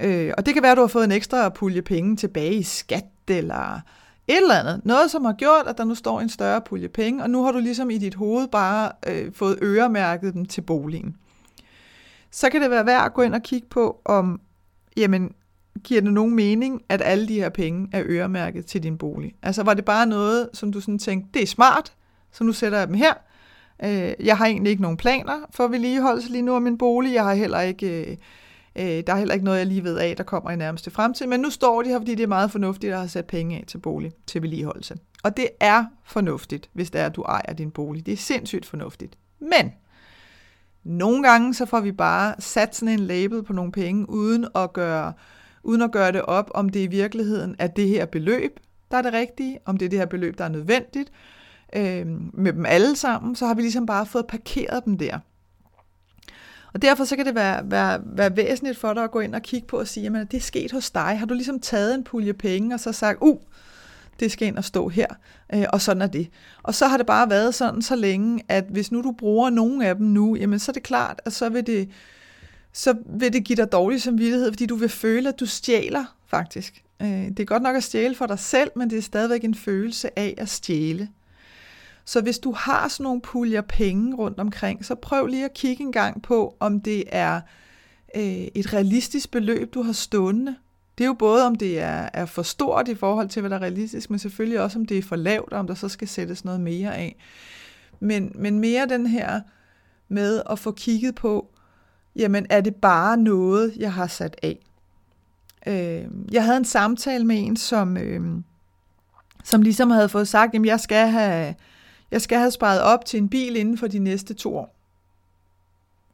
Øh, 0.00 0.32
og 0.38 0.46
det 0.46 0.54
kan 0.54 0.62
være, 0.62 0.72
at 0.72 0.76
du 0.76 0.82
har 0.82 0.88
fået 0.88 1.04
en 1.04 1.12
ekstra 1.12 1.48
pulje 1.48 1.82
penge 1.82 2.16
tilbage 2.16 2.54
i 2.54 2.62
skat, 2.62 3.04
eller 3.28 3.80
et 4.28 4.36
eller 4.36 4.54
andet. 4.54 4.80
Noget, 4.84 5.10
som 5.10 5.24
har 5.24 5.32
gjort, 5.32 5.66
at 5.66 5.78
der 5.78 5.84
nu 5.84 5.94
står 5.94 6.20
en 6.20 6.28
større 6.28 6.60
pulje 6.60 6.88
penge, 6.88 7.22
og 7.22 7.30
nu 7.30 7.44
har 7.44 7.52
du 7.52 7.58
ligesom 7.58 7.90
i 7.90 7.98
dit 7.98 8.14
hoved 8.14 8.48
bare 8.48 8.92
øh, 9.06 9.32
fået 9.32 9.58
øremærket 9.62 10.34
dem 10.34 10.46
til 10.46 10.60
boligen 10.60 11.16
så 12.30 12.50
kan 12.50 12.62
det 12.62 12.70
være 12.70 12.86
værd 12.86 13.04
at 13.04 13.14
gå 13.14 13.22
ind 13.22 13.34
og 13.34 13.42
kigge 13.42 13.66
på, 13.70 14.00
om 14.04 14.40
jamen, 14.96 15.32
giver 15.84 16.00
det 16.00 16.12
nogen 16.12 16.34
mening, 16.34 16.82
at 16.88 17.02
alle 17.04 17.28
de 17.28 17.34
her 17.34 17.48
penge 17.48 17.88
er 17.92 18.02
øremærket 18.06 18.66
til 18.66 18.82
din 18.82 18.98
bolig? 18.98 19.34
Altså 19.42 19.62
var 19.62 19.74
det 19.74 19.84
bare 19.84 20.06
noget, 20.06 20.48
som 20.52 20.72
du 20.72 20.80
sådan 20.80 20.98
tænkte, 20.98 21.30
det 21.34 21.42
er 21.42 21.46
smart, 21.46 21.92
så 22.32 22.44
nu 22.44 22.52
sætter 22.52 22.78
jeg 22.78 22.86
dem 22.88 22.94
her. 22.94 23.14
Øh, 23.84 24.26
jeg 24.26 24.38
har 24.38 24.46
egentlig 24.46 24.70
ikke 24.70 24.82
nogen 24.82 24.96
planer 24.96 25.46
for 25.50 25.68
vedligeholdelse 25.68 26.30
lige 26.30 26.42
nu 26.42 26.54
af 26.54 26.60
min 26.60 26.78
bolig. 26.78 27.14
Jeg 27.14 27.24
har 27.24 27.34
heller 27.34 27.60
ikke, 27.60 28.10
øh, 28.10 28.16
Øh, 28.76 28.84
der 28.84 29.12
er 29.12 29.16
heller 29.16 29.34
ikke 29.34 29.44
noget, 29.44 29.58
jeg 29.58 29.66
lige 29.66 29.84
ved 29.84 29.98
af, 29.98 30.16
der 30.16 30.24
kommer 30.24 30.50
i 30.50 30.56
nærmeste 30.56 30.90
fremtid. 30.90 31.26
Men 31.26 31.40
nu 31.40 31.50
står 31.50 31.82
de 31.82 31.88
her, 31.88 31.98
fordi 31.98 32.14
det 32.14 32.22
er 32.22 32.26
meget 32.26 32.50
fornuftigt 32.50 32.92
at 32.92 32.98
have 32.98 33.08
sat 33.08 33.26
penge 33.26 33.56
af 33.56 33.64
til 33.66 33.78
bolig, 33.78 34.12
til 34.26 34.42
vedligeholdelse. 34.42 34.96
Og 35.22 35.36
det 35.36 35.48
er 35.60 35.84
fornuftigt, 36.04 36.70
hvis 36.72 36.90
det 36.90 37.00
er, 37.00 37.06
at 37.06 37.16
du 37.16 37.22
ejer 37.22 37.52
din 37.52 37.70
bolig. 37.70 38.06
Det 38.06 38.12
er 38.12 38.16
sindssygt 38.16 38.66
fornuftigt. 38.66 39.18
Men 39.38 39.72
nogle 40.84 41.22
gange 41.22 41.54
så 41.54 41.66
får 41.66 41.80
vi 41.80 41.92
bare 41.92 42.34
sat 42.38 42.76
sådan 42.76 42.94
en 42.94 43.00
label 43.00 43.42
på 43.42 43.52
nogle 43.52 43.72
penge, 43.72 44.10
uden 44.10 44.46
at 44.54 44.72
gøre, 44.72 45.12
uden 45.62 45.82
at 45.82 45.92
gøre 45.92 46.12
det 46.12 46.22
op, 46.22 46.50
om 46.54 46.68
det 46.68 46.80
i 46.80 46.86
virkeligheden 46.86 47.56
er 47.58 47.66
det 47.66 47.88
her 47.88 48.06
beløb, 48.06 48.60
der 48.90 48.96
er 48.96 49.02
det 49.02 49.12
rigtige, 49.12 49.58
om 49.64 49.76
det 49.76 49.86
er 49.86 49.90
det 49.90 49.98
her 49.98 50.06
beløb, 50.06 50.38
der 50.38 50.44
er 50.44 50.48
nødvendigt. 50.48 51.12
Øh, 51.76 52.06
med 52.34 52.52
dem 52.52 52.66
alle 52.66 52.96
sammen, 52.96 53.36
så 53.36 53.46
har 53.46 53.54
vi 53.54 53.62
ligesom 53.62 53.86
bare 53.86 54.06
fået 54.06 54.26
parkeret 54.26 54.84
dem 54.84 54.98
der. 54.98 55.18
Og 56.72 56.82
derfor 56.82 57.04
så 57.04 57.16
kan 57.16 57.26
det 57.26 57.34
være, 57.34 57.70
være, 57.70 58.00
være 58.04 58.36
væsentligt 58.36 58.78
for 58.78 58.94
dig 58.94 59.04
at 59.04 59.10
gå 59.10 59.20
ind 59.20 59.34
og 59.34 59.42
kigge 59.42 59.66
på 59.66 59.78
og 59.78 59.88
sige, 59.88 60.06
at 60.06 60.30
det 60.30 60.36
er 60.36 60.40
sket 60.40 60.72
hos 60.72 60.90
dig. 60.90 61.18
Har 61.18 61.26
du 61.26 61.34
ligesom 61.34 61.60
taget 61.60 61.94
en 61.94 62.04
pulje 62.04 62.32
penge 62.32 62.74
og 62.74 62.80
så 62.80 62.92
sagt, 62.92 63.18
uh, 63.20 63.38
det 64.20 64.32
skal 64.32 64.48
ind 64.48 64.56
og 64.56 64.64
stå 64.64 64.88
her, 64.88 65.06
øh, 65.54 65.64
og 65.72 65.80
sådan 65.80 66.02
er 66.02 66.06
det. 66.06 66.28
Og 66.62 66.74
så 66.74 66.86
har 66.86 66.96
det 66.96 67.06
bare 67.06 67.30
været 67.30 67.54
sådan 67.54 67.82
så 67.82 67.96
længe, 67.96 68.42
at 68.48 68.64
hvis 68.70 68.92
nu 68.92 69.02
du 69.02 69.12
bruger 69.12 69.50
nogle 69.50 69.86
af 69.86 69.96
dem 69.96 70.06
nu, 70.06 70.36
jamen 70.36 70.58
så 70.58 70.70
er 70.70 70.72
det 70.72 70.82
klart, 70.82 71.20
at 71.24 71.32
så 71.32 71.48
vil 71.48 71.66
det, 71.66 71.88
så 72.72 72.94
vil 73.06 73.32
det 73.32 73.44
give 73.44 73.56
dig 73.56 73.72
dårlig 73.72 74.02
samvittighed, 74.02 74.52
fordi 74.52 74.66
du 74.66 74.74
vil 74.74 74.88
føle, 74.88 75.28
at 75.28 75.40
du 75.40 75.46
stjæler 75.46 76.04
faktisk. 76.26 76.84
Øh, 77.02 77.08
det 77.08 77.40
er 77.40 77.44
godt 77.44 77.62
nok 77.62 77.76
at 77.76 77.82
stjæle 77.82 78.14
for 78.14 78.26
dig 78.26 78.38
selv, 78.38 78.70
men 78.76 78.90
det 78.90 78.98
er 78.98 79.02
stadigvæk 79.02 79.44
en 79.44 79.54
følelse 79.54 80.18
af 80.18 80.34
at 80.38 80.48
stjæle. 80.48 81.08
Så 82.10 82.20
hvis 82.20 82.38
du 82.38 82.52
har 82.52 82.88
sådan 82.88 83.04
nogle 83.04 83.20
puljer 83.20 83.60
penge 83.60 84.16
rundt 84.16 84.40
omkring, 84.40 84.84
så 84.84 84.94
prøv 84.94 85.26
lige 85.26 85.44
at 85.44 85.54
kigge 85.54 85.82
en 85.82 85.92
gang 85.92 86.22
på, 86.22 86.56
om 86.60 86.80
det 86.80 87.04
er 87.06 87.40
øh, 88.16 88.22
et 88.54 88.72
realistisk 88.72 89.30
beløb, 89.30 89.74
du 89.74 89.82
har 89.82 89.92
stående 89.92 90.56
det 91.00 91.04
er 91.04 91.08
jo 91.08 91.14
både, 91.14 91.46
om 91.46 91.54
det 91.54 91.80
er, 91.80 92.08
er 92.12 92.26
for 92.26 92.42
stort 92.42 92.88
i 92.88 92.94
forhold 92.94 93.28
til, 93.28 93.40
hvad 93.40 93.50
der 93.50 93.56
er 93.56 93.62
realistisk, 93.62 94.10
men 94.10 94.18
selvfølgelig 94.18 94.60
også, 94.60 94.78
om 94.78 94.86
det 94.86 94.98
er 94.98 95.02
for 95.02 95.16
lavt, 95.16 95.52
og 95.52 95.58
om 95.58 95.66
der 95.66 95.74
så 95.74 95.88
skal 95.88 96.08
sættes 96.08 96.44
noget 96.44 96.60
mere 96.60 96.96
af. 96.96 97.16
Men, 98.00 98.32
men 98.34 98.58
mere 98.58 98.86
den 98.86 99.06
her 99.06 99.40
med 100.08 100.42
at 100.50 100.58
få 100.58 100.72
kigget 100.72 101.14
på, 101.14 101.48
jamen 102.16 102.46
er 102.50 102.60
det 102.60 102.74
bare 102.74 103.16
noget, 103.16 103.74
jeg 103.76 103.92
har 103.92 104.06
sat 104.06 104.36
af? 104.42 104.58
Øh, 105.66 106.04
jeg 106.32 106.44
havde 106.44 106.56
en 106.56 106.64
samtale 106.64 107.24
med 107.24 107.36
en, 107.38 107.56
som, 107.56 107.96
øh, 107.96 108.42
som 109.44 109.62
ligesom 109.62 109.90
havde 109.90 110.08
fået 110.08 110.28
sagt, 110.28 110.54
jamen 110.54 110.66
jeg 110.66 110.80
skal, 110.80 111.08
have, 111.08 111.54
jeg 112.10 112.20
skal 112.20 112.38
have 112.38 112.50
sparet 112.50 112.80
op 112.82 113.04
til 113.04 113.18
en 113.18 113.28
bil 113.28 113.56
inden 113.56 113.78
for 113.78 113.86
de 113.86 113.98
næste 113.98 114.34
to 114.34 114.56
år. 114.56 114.76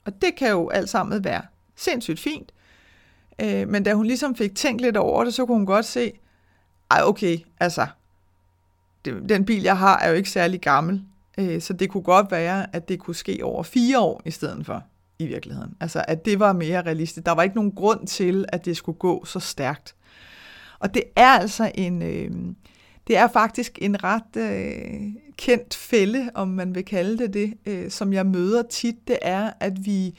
Og 0.04 0.22
det 0.22 0.34
kan 0.36 0.50
jo 0.50 0.68
alt 0.68 0.88
sammen 0.88 1.24
være 1.24 1.42
sindssygt 1.76 2.20
fint. 2.20 2.52
Øh, 3.38 3.68
men 3.68 3.82
da 3.82 3.94
hun 3.94 4.06
ligesom 4.06 4.34
fik 4.34 4.54
tænkt 4.54 4.82
lidt 4.82 4.96
over 4.96 5.24
det, 5.24 5.34
så 5.34 5.46
kunne 5.46 5.56
hun 5.56 5.66
godt 5.66 5.84
se, 5.84 6.12
ej 6.90 7.02
okay, 7.04 7.38
altså, 7.60 7.86
det, 9.04 9.28
den 9.28 9.44
bil 9.44 9.62
jeg 9.62 9.78
har 9.78 9.98
er 9.98 10.08
jo 10.08 10.14
ikke 10.14 10.30
særlig 10.30 10.60
gammel. 10.60 11.02
Øh, 11.38 11.60
så 11.60 11.72
det 11.72 11.90
kunne 11.90 12.02
godt 12.02 12.30
være, 12.30 12.76
at 12.76 12.88
det 12.88 12.98
kunne 12.98 13.14
ske 13.14 13.40
over 13.42 13.62
fire 13.62 14.00
år 14.00 14.22
i 14.24 14.30
stedet 14.30 14.66
for 14.66 14.82
i 15.18 15.26
virkeligheden. 15.26 15.74
Altså, 15.80 16.04
at 16.08 16.24
det 16.24 16.40
var 16.40 16.52
mere 16.52 16.82
realistisk. 16.82 17.26
Der 17.26 17.32
var 17.32 17.42
ikke 17.42 17.56
nogen 17.56 17.72
grund 17.72 18.06
til, 18.06 18.44
at 18.48 18.64
det 18.64 18.76
skulle 18.76 18.98
gå 18.98 19.24
så 19.24 19.40
stærkt. 19.40 19.94
Og 20.78 20.94
det 20.94 21.02
er 21.16 21.28
altså 21.28 21.72
en, 21.74 22.02
øh, 22.02 22.30
det 23.06 23.16
er 23.16 23.28
faktisk 23.28 23.78
en 23.82 24.04
ret 24.04 24.36
øh, 24.36 25.00
kendt 25.36 25.74
fælde, 25.74 26.30
om 26.34 26.48
man 26.48 26.74
vil 26.74 26.84
kalde 26.84 27.18
det 27.18 27.34
det, 27.34 27.54
øh, 27.66 27.90
som 27.90 28.12
jeg 28.12 28.26
møder 28.26 28.62
tit, 28.62 29.08
det 29.08 29.18
er, 29.22 29.52
at 29.60 29.86
vi, 29.86 30.18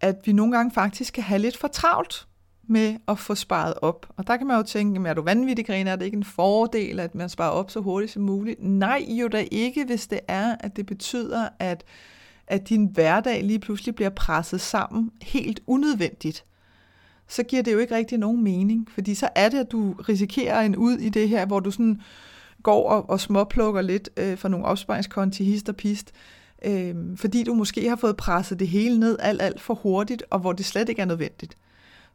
at 0.00 0.16
vi 0.24 0.32
nogle 0.32 0.56
gange 0.56 0.70
faktisk 0.70 1.14
kan 1.14 1.22
have 1.22 1.38
lidt 1.38 1.56
for 1.56 1.68
travlt 1.68 2.26
med 2.68 2.96
at 3.08 3.18
få 3.18 3.34
sparet 3.34 3.74
op. 3.82 4.06
Og 4.16 4.26
der 4.26 4.36
kan 4.36 4.46
man 4.46 4.56
jo 4.56 4.62
tænke, 4.62 5.08
er 5.08 5.14
du 5.14 5.22
vanvittig, 5.22 5.66
Grine? 5.66 5.90
Er 5.90 5.96
det 5.96 6.04
ikke 6.04 6.16
en 6.16 6.24
fordel, 6.24 7.00
at 7.00 7.14
man 7.14 7.28
sparer 7.28 7.50
op 7.50 7.70
så 7.70 7.80
hurtigt 7.80 8.12
som 8.12 8.22
muligt? 8.22 8.62
Nej, 8.62 9.06
jo 9.08 9.28
da 9.28 9.44
ikke, 9.50 9.84
hvis 9.84 10.06
det 10.06 10.20
er, 10.28 10.56
at 10.60 10.76
det 10.76 10.86
betyder, 10.86 11.48
at, 11.58 11.84
at 12.46 12.68
din 12.68 12.86
hverdag 12.86 13.42
lige 13.42 13.58
pludselig 13.58 13.94
bliver 13.94 14.10
presset 14.10 14.60
sammen 14.60 15.10
helt 15.22 15.60
unødvendigt 15.66 16.44
så 17.30 17.42
giver 17.42 17.62
det 17.62 17.72
jo 17.72 17.78
ikke 17.78 17.94
rigtig 17.94 18.18
nogen 18.18 18.44
mening, 18.44 18.88
fordi 18.94 19.14
så 19.14 19.28
er 19.34 19.48
det, 19.48 19.58
at 19.58 19.72
du 19.72 19.92
risikerer 19.92 20.60
en 20.60 20.76
ud 20.76 20.96
i 20.96 21.08
det 21.08 21.28
her, 21.28 21.46
hvor 21.46 21.60
du 21.60 21.70
sådan 21.70 22.00
går 22.62 22.90
og, 22.90 23.10
og 23.10 23.20
småplukker 23.20 23.82
lidt 23.82 24.10
øh, 24.16 24.38
for 24.38 24.48
nogle 24.48 24.66
opsparingskonti, 24.66 25.44
hist 25.44 25.68
og 25.68 25.76
pist, 25.76 26.12
øh, 26.64 26.94
fordi 27.16 27.42
du 27.42 27.54
måske 27.54 27.88
har 27.88 27.96
fået 27.96 28.16
presset 28.16 28.58
det 28.58 28.68
hele 28.68 29.00
ned 29.00 29.16
alt, 29.20 29.42
alt 29.42 29.60
for 29.60 29.74
hurtigt, 29.74 30.22
og 30.30 30.38
hvor 30.40 30.52
det 30.52 30.66
slet 30.66 30.88
ikke 30.88 31.02
er 31.02 31.06
nødvendigt. 31.06 31.56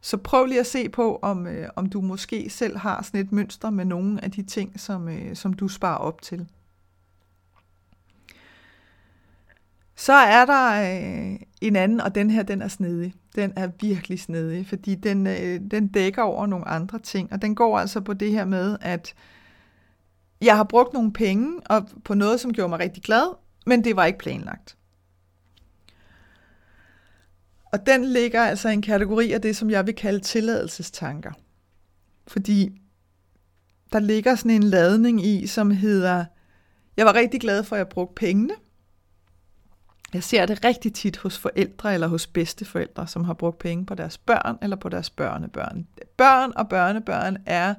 Så 0.00 0.16
prøv 0.16 0.46
lige 0.46 0.60
at 0.60 0.66
se 0.66 0.88
på, 0.88 1.18
om, 1.22 1.46
øh, 1.46 1.68
om 1.76 1.86
du 1.86 2.00
måske 2.00 2.50
selv 2.50 2.76
har 2.76 3.02
sådan 3.02 3.20
et 3.20 3.32
mønster 3.32 3.70
med 3.70 3.84
nogle 3.84 4.24
af 4.24 4.30
de 4.30 4.42
ting, 4.42 4.80
som, 4.80 5.08
øh, 5.08 5.36
som 5.36 5.52
du 5.52 5.68
sparer 5.68 5.98
op 5.98 6.22
til. 6.22 6.46
Så 9.96 10.12
er 10.12 10.44
der 10.44 10.94
øh, 11.30 11.40
en 11.60 11.76
anden, 11.76 12.00
og 12.00 12.14
den 12.14 12.30
her, 12.30 12.42
den 12.42 12.62
er 12.62 12.68
snedig. 12.68 13.14
Den 13.36 13.52
er 13.56 13.70
virkelig 13.80 14.20
snedig, 14.20 14.66
fordi 14.66 14.94
den, 14.94 15.26
øh, 15.26 15.60
den 15.70 15.88
dækker 15.88 16.22
over 16.22 16.46
nogle 16.46 16.68
andre 16.68 16.98
ting, 16.98 17.32
og 17.32 17.42
den 17.42 17.54
går 17.54 17.78
altså 17.78 18.00
på 18.00 18.14
det 18.14 18.30
her 18.30 18.44
med, 18.44 18.76
at 18.80 19.14
jeg 20.40 20.56
har 20.56 20.64
brugt 20.64 20.92
nogle 20.92 21.12
penge 21.12 21.60
og 21.66 21.88
på 22.04 22.14
noget, 22.14 22.40
som 22.40 22.52
gjorde 22.52 22.68
mig 22.68 22.78
rigtig 22.78 23.02
glad, 23.02 23.34
men 23.66 23.84
det 23.84 23.96
var 23.96 24.04
ikke 24.04 24.18
planlagt. 24.18 24.76
Og 27.72 27.86
den 27.86 28.04
ligger 28.04 28.44
altså 28.44 28.68
i 28.68 28.72
en 28.72 28.82
kategori 28.82 29.32
af 29.32 29.42
det, 29.42 29.56
som 29.56 29.70
jeg 29.70 29.86
vil 29.86 29.94
kalde 29.94 30.20
tilladelsestanker. 30.20 31.32
Fordi 32.26 32.80
der 33.92 33.98
ligger 33.98 34.34
sådan 34.34 34.50
en 34.50 34.62
ladning 34.62 35.26
i, 35.26 35.46
som 35.46 35.70
hedder, 35.70 36.24
jeg 36.96 37.06
var 37.06 37.14
rigtig 37.14 37.40
glad 37.40 37.64
for, 37.64 37.76
at 37.76 37.78
jeg 37.78 37.88
brugte 37.88 38.14
pengene, 38.14 38.54
jeg 40.16 40.24
ser 40.24 40.46
det 40.46 40.64
rigtig 40.64 40.94
tit 40.94 41.16
hos 41.16 41.38
forældre 41.38 41.94
eller 41.94 42.06
hos 42.06 42.26
bedsteforældre, 42.26 43.06
som 43.06 43.24
har 43.24 43.34
brugt 43.34 43.58
penge 43.58 43.86
på 43.86 43.94
deres 43.94 44.18
børn 44.18 44.58
eller 44.62 44.76
på 44.76 44.88
deres 44.88 45.10
børnebørn. 45.10 45.86
Børn 46.16 46.52
og 46.56 46.68
børnebørn 46.68 47.36
er 47.46 47.74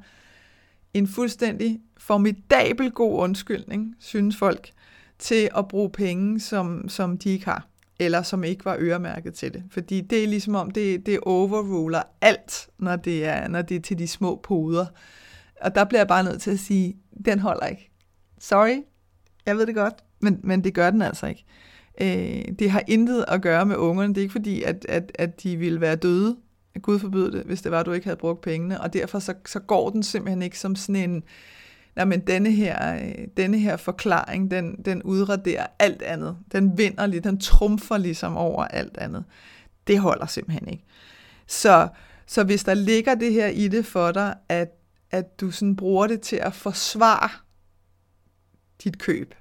en 0.94 1.08
fuldstændig 1.08 1.80
formidabel 1.98 2.92
god 2.92 3.20
undskyldning, 3.20 3.96
synes 4.00 4.38
folk, 4.38 4.70
til 5.20 5.50
at 5.58 5.68
bruge 5.68 5.90
penge, 5.90 6.40
som, 6.40 6.90
som 6.90 7.18
de 7.18 7.30
ikke 7.30 7.46
har, 7.46 7.68
eller 8.00 8.22
som 8.22 8.44
ikke 8.44 8.66
var 8.66 8.78
øremærket 8.80 9.34
til 9.34 9.54
det. 9.54 9.64
Fordi 9.72 10.02
det 10.02 10.24
er 10.24 10.28
ligesom 10.28 10.56
om, 10.56 10.72
det, 10.72 11.06
det 11.06 11.20
overruler 11.20 12.02
alt, 12.22 12.70
når 12.78 12.96
det, 12.96 13.26
er, 13.26 13.48
når 13.48 13.62
det 13.62 13.78
er 13.78 13.82
til 13.82 14.00
de 14.00 14.08
små 14.08 14.36
poder. 14.44 14.86
Og 15.62 15.76
der 15.76 15.84
bliver 15.84 16.00
jeg 16.00 16.08
bare 16.08 16.24
nødt 16.24 16.42
til 16.42 16.52
at 16.52 16.60
sige, 16.60 16.98
den 17.26 17.40
holder 17.40 17.66
ikke. 17.66 17.92
Sorry, 18.40 18.82
jeg 19.46 19.58
ved 19.58 19.66
det 19.66 19.76
godt, 19.76 19.94
men, 20.20 20.40
men 20.44 20.64
det 20.64 20.74
gør 20.74 20.90
den 20.90 21.02
altså 21.02 21.28
ikke. 21.28 21.46
Øh, 22.02 22.46
det 22.60 22.72
har 22.72 22.84
intet 22.88 23.26
at 23.28 23.42
gøre 23.42 23.66
med 23.66 23.76
ungerne. 23.76 24.14
Det 24.14 24.18
er 24.18 24.22
ikke 24.22 24.32
fordi, 24.32 24.64
at, 24.64 24.86
at, 24.90 25.12
at 25.16 25.44
de 25.44 25.58
ville 25.58 25.82
være 25.82 25.96
døde. 25.96 26.38
Gud 26.82 27.00
forbyde 27.00 27.32
det, 27.32 27.44
hvis 27.44 27.62
det 27.62 27.72
var, 27.72 27.80
at 27.80 27.86
du 27.86 27.92
ikke 27.92 28.06
havde 28.06 28.18
brugt 28.18 28.42
pengene. 28.42 28.82
Og 28.82 28.94
derfor 28.94 29.20
så, 29.20 29.34
så 29.46 29.60
går 29.60 29.90
den 29.90 30.04
simpelthen 30.04 30.42
ikke 30.42 30.60
som 30.60 30.76
sådan 30.76 31.10
en, 31.10 31.24
nej, 31.96 32.06
men 32.06 32.20
denne 32.20 32.52
her, 32.52 32.96
øh, 32.96 33.28
denne 33.38 33.60
her 33.60 33.78
forklaring, 33.78 34.52
den, 34.52 34.76
den 34.86 35.04
udraderer 35.04 35.68
alt 35.80 36.02
andet. 36.02 36.38
Den 36.52 36.78
vinder 36.78 37.06
lidt, 37.06 37.24
den 37.24 37.40
trumfer 37.40 37.98
ligesom 37.98 38.38
over 38.38 38.64
alt 38.66 38.98
andet. 38.98 39.24
Det 39.88 40.00
holder 40.00 40.26
simpelthen 40.26 40.68
ikke. 40.68 40.84
Så, 41.48 41.88
så 42.26 42.44
hvis 42.44 42.64
der 42.64 42.74
ligger 42.74 43.16
det 43.16 43.34
her 43.34 43.48
i 43.48 43.68
det 43.68 43.86
for 43.86 44.12
dig, 44.12 44.36
at, 44.50 44.70
at 45.12 45.42
du 45.42 45.52
sådan 45.52 45.76
bruger 45.76 46.08
det 46.08 46.22
til 46.22 46.36
at 46.36 46.54
forsvare 46.54 47.30
dit 48.84 49.00
køb, 49.00 49.34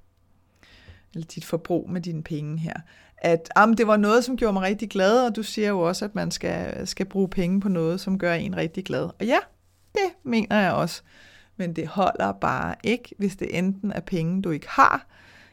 eller 1.16 1.26
dit 1.26 1.44
forbrug 1.44 1.90
med 1.90 2.00
dine 2.00 2.22
penge 2.22 2.59
her. 2.59 2.74
At 3.18 3.48
jamen, 3.57 3.76
det 3.76 3.87
var 3.87 3.96
noget, 3.96 4.24
som 4.24 4.37
gjorde 4.37 4.52
mig 4.52 4.62
rigtig 4.62 4.90
glad, 4.90 5.26
og 5.26 5.37
du 5.37 5.42
siger 5.42 5.68
jo 5.68 5.81
også, 5.81 6.05
at 6.05 6.14
man 6.14 6.31
skal, 6.31 6.87
skal 6.87 7.07
bruge 7.07 7.29
penge 7.29 7.61
på 7.61 7.68
noget, 7.68 8.00
som 8.00 8.18
gør 8.18 8.33
en 8.33 8.57
rigtig 8.57 8.85
glad. 8.85 9.02
Og 9.02 9.26
ja, 9.26 9.38
det 9.94 10.12
mener 10.24 10.61
jeg 10.61 10.72
også. 10.72 11.02
Men 11.57 11.76
det 11.76 11.87
holder 11.87 12.33
bare 12.33 12.74
ikke, 12.85 13.14
hvis 13.18 13.37
det 13.37 13.59
enten 13.59 13.92
er 13.92 14.00
penge, 14.00 14.42
du 14.42 14.50
ikke 14.50 14.68
har, 14.68 15.07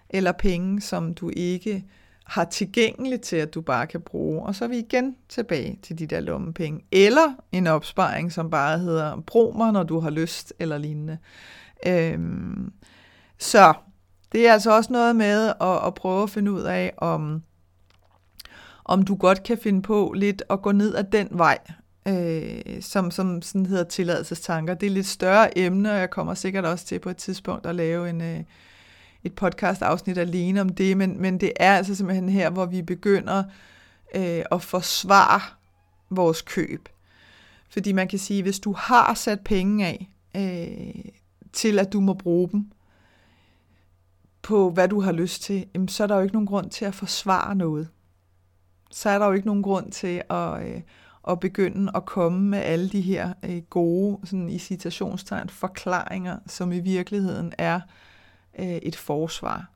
eller 0.09 0.31
penge, 0.31 0.81
som 0.81 1.13
du 1.13 1.31
ikke 1.33 1.85
har 2.25 2.45
tilgængeligt 2.45 3.21
til, 3.21 3.35
at 3.35 3.53
du 3.53 3.61
bare 3.61 3.87
kan 3.87 4.01
bruge. 4.01 4.43
Og 4.43 4.55
så 4.55 4.63
er 4.63 4.69
vi 4.69 4.77
igen 4.77 5.15
tilbage 5.29 5.79
til 5.81 5.99
de 5.99 6.07
der 6.07 6.19
lommepenge. 6.19 6.85
Eller 6.91 7.33
en 7.51 7.67
opsparing, 7.67 8.31
som 8.31 8.49
bare 8.49 8.79
hedder, 8.79 9.21
brug 9.27 9.57
mig, 9.57 9.71
når 9.71 9.83
du 9.83 9.99
har 9.99 10.09
lyst, 10.09 10.53
eller 10.59 10.77
lignende. 10.77 11.17
Øhm, 11.87 12.71
så 13.37 13.73
det 14.33 14.47
er 14.47 14.53
altså 14.53 14.75
også 14.75 14.93
noget 14.93 15.15
med 15.15 15.53
at, 15.61 15.87
at 15.87 15.93
prøve 15.93 16.23
at 16.23 16.29
finde 16.29 16.51
ud 16.51 16.61
af, 16.61 16.93
om, 16.97 17.43
om 18.85 19.03
du 19.03 19.15
godt 19.15 19.43
kan 19.43 19.57
finde 19.57 19.81
på 19.81 20.13
lidt 20.15 20.43
at 20.49 20.61
gå 20.61 20.71
ned 20.71 20.95
ad 20.95 21.03
den 21.03 21.27
vej, 21.31 21.57
øh, 22.07 22.81
som, 22.81 23.11
som 23.11 23.41
sådan 23.41 23.65
hedder 23.65 23.83
tilladelsestanker. 23.83 24.73
Det 24.73 24.85
er 24.85 24.89
et 24.89 24.93
lidt 24.93 25.07
større 25.07 25.57
emne, 25.57 25.91
og 25.91 25.97
jeg 25.97 26.09
kommer 26.09 26.33
sikkert 26.33 26.65
også 26.65 26.85
til 26.85 26.99
på 26.99 27.09
et 27.09 27.17
tidspunkt 27.17 27.65
at 27.65 27.75
lave 27.75 28.09
en, 28.09 28.21
øh, 28.21 28.39
et 29.23 29.33
podcast-afsnit 29.33 30.17
alene 30.17 30.61
om 30.61 30.69
det, 30.69 30.97
men, 30.97 31.21
men 31.21 31.37
det 31.37 31.51
er 31.55 31.75
altså 31.75 31.95
simpelthen 31.95 32.29
her, 32.29 32.49
hvor 32.49 32.65
vi 32.65 32.81
begynder 32.81 33.43
øh, 34.15 34.43
at 34.51 34.61
forsvare 34.61 35.41
vores 36.09 36.41
køb. 36.41 36.89
Fordi 37.69 37.91
man 37.91 38.07
kan 38.07 38.19
sige, 38.19 38.43
hvis 38.43 38.59
du 38.59 38.73
har 38.73 39.13
sat 39.13 39.39
penge 39.39 39.85
af 39.87 40.09
øh, 40.35 41.11
til, 41.53 41.79
at 41.79 41.93
du 41.93 41.99
må 41.99 42.13
bruge 42.13 42.49
dem, 42.51 42.71
på, 44.43 44.69
hvad 44.69 44.87
du 44.87 45.01
har 45.01 45.11
lyst 45.11 45.41
til, 45.41 45.65
jamen, 45.73 45.87
så 45.87 46.03
er 46.03 46.07
der 46.07 46.15
jo 46.15 46.21
ikke 46.21 46.33
nogen 46.33 46.47
grund 46.47 46.69
til 46.69 46.85
at 46.85 46.95
forsvare 46.95 47.55
noget. 47.55 47.89
Så 48.91 49.09
er 49.09 49.19
der 49.19 49.25
jo 49.25 49.31
ikke 49.31 49.47
nogen 49.47 49.63
grund 49.63 49.91
til 49.91 50.21
at, 50.29 50.67
øh, 50.67 50.81
at 51.27 51.39
begynde 51.39 51.91
at 51.95 52.05
komme 52.05 52.49
med 52.49 52.59
alle 52.59 52.89
de 52.89 53.01
her 53.01 53.33
øh, 53.43 53.61
gode, 53.61 54.27
sådan 54.27 54.49
i 54.49 54.59
citationstegn, 54.59 55.49
forklaringer, 55.49 56.39
som 56.47 56.71
i 56.71 56.79
virkeligheden 56.79 57.53
er 57.57 57.81
øh, 58.59 58.65
et 58.65 58.95
forsvar. 58.95 59.69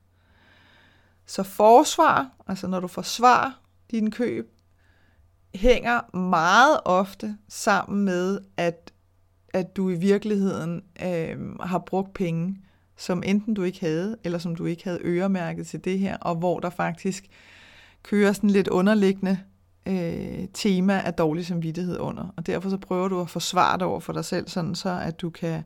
Så 1.26 1.42
forsvar, 1.42 2.30
altså 2.46 2.66
når 2.66 2.80
du 2.80 2.88
forsvarer 2.88 3.50
din 3.90 4.10
køb, 4.10 4.52
hænger 5.54 6.16
meget 6.16 6.80
ofte 6.84 7.36
sammen 7.48 8.04
med, 8.04 8.40
at, 8.56 8.92
at 9.54 9.76
du 9.76 9.90
i 9.90 9.94
virkeligheden 9.94 10.82
øh, 11.02 11.58
har 11.60 11.78
brugt 11.78 12.14
penge 12.14 12.62
som 12.98 13.22
enten 13.26 13.54
du 13.54 13.62
ikke 13.62 13.80
havde, 13.80 14.16
eller 14.24 14.38
som 14.38 14.56
du 14.56 14.66
ikke 14.66 14.84
havde 14.84 15.00
øremærket 15.02 15.66
til 15.66 15.84
det 15.84 15.98
her, 15.98 16.16
og 16.16 16.34
hvor 16.34 16.60
der 16.60 16.70
faktisk 16.70 17.26
kører 18.02 18.32
sådan 18.32 18.50
lidt 18.50 18.68
underliggende 18.68 19.38
øh, 19.86 20.48
tema 20.54 21.02
af 21.04 21.14
dårlig 21.14 21.46
samvittighed 21.46 21.98
under. 21.98 22.34
Og 22.36 22.46
derfor 22.46 22.70
så 22.70 22.76
prøver 22.76 23.08
du 23.08 23.20
at 23.20 23.30
forsvare 23.30 23.78
dig 23.78 23.86
over 23.86 24.00
for 24.00 24.12
dig 24.12 24.24
selv, 24.24 24.48
sådan 24.48 24.74
så 24.74 25.00
at 25.02 25.20
du 25.20 25.30
kan, 25.30 25.62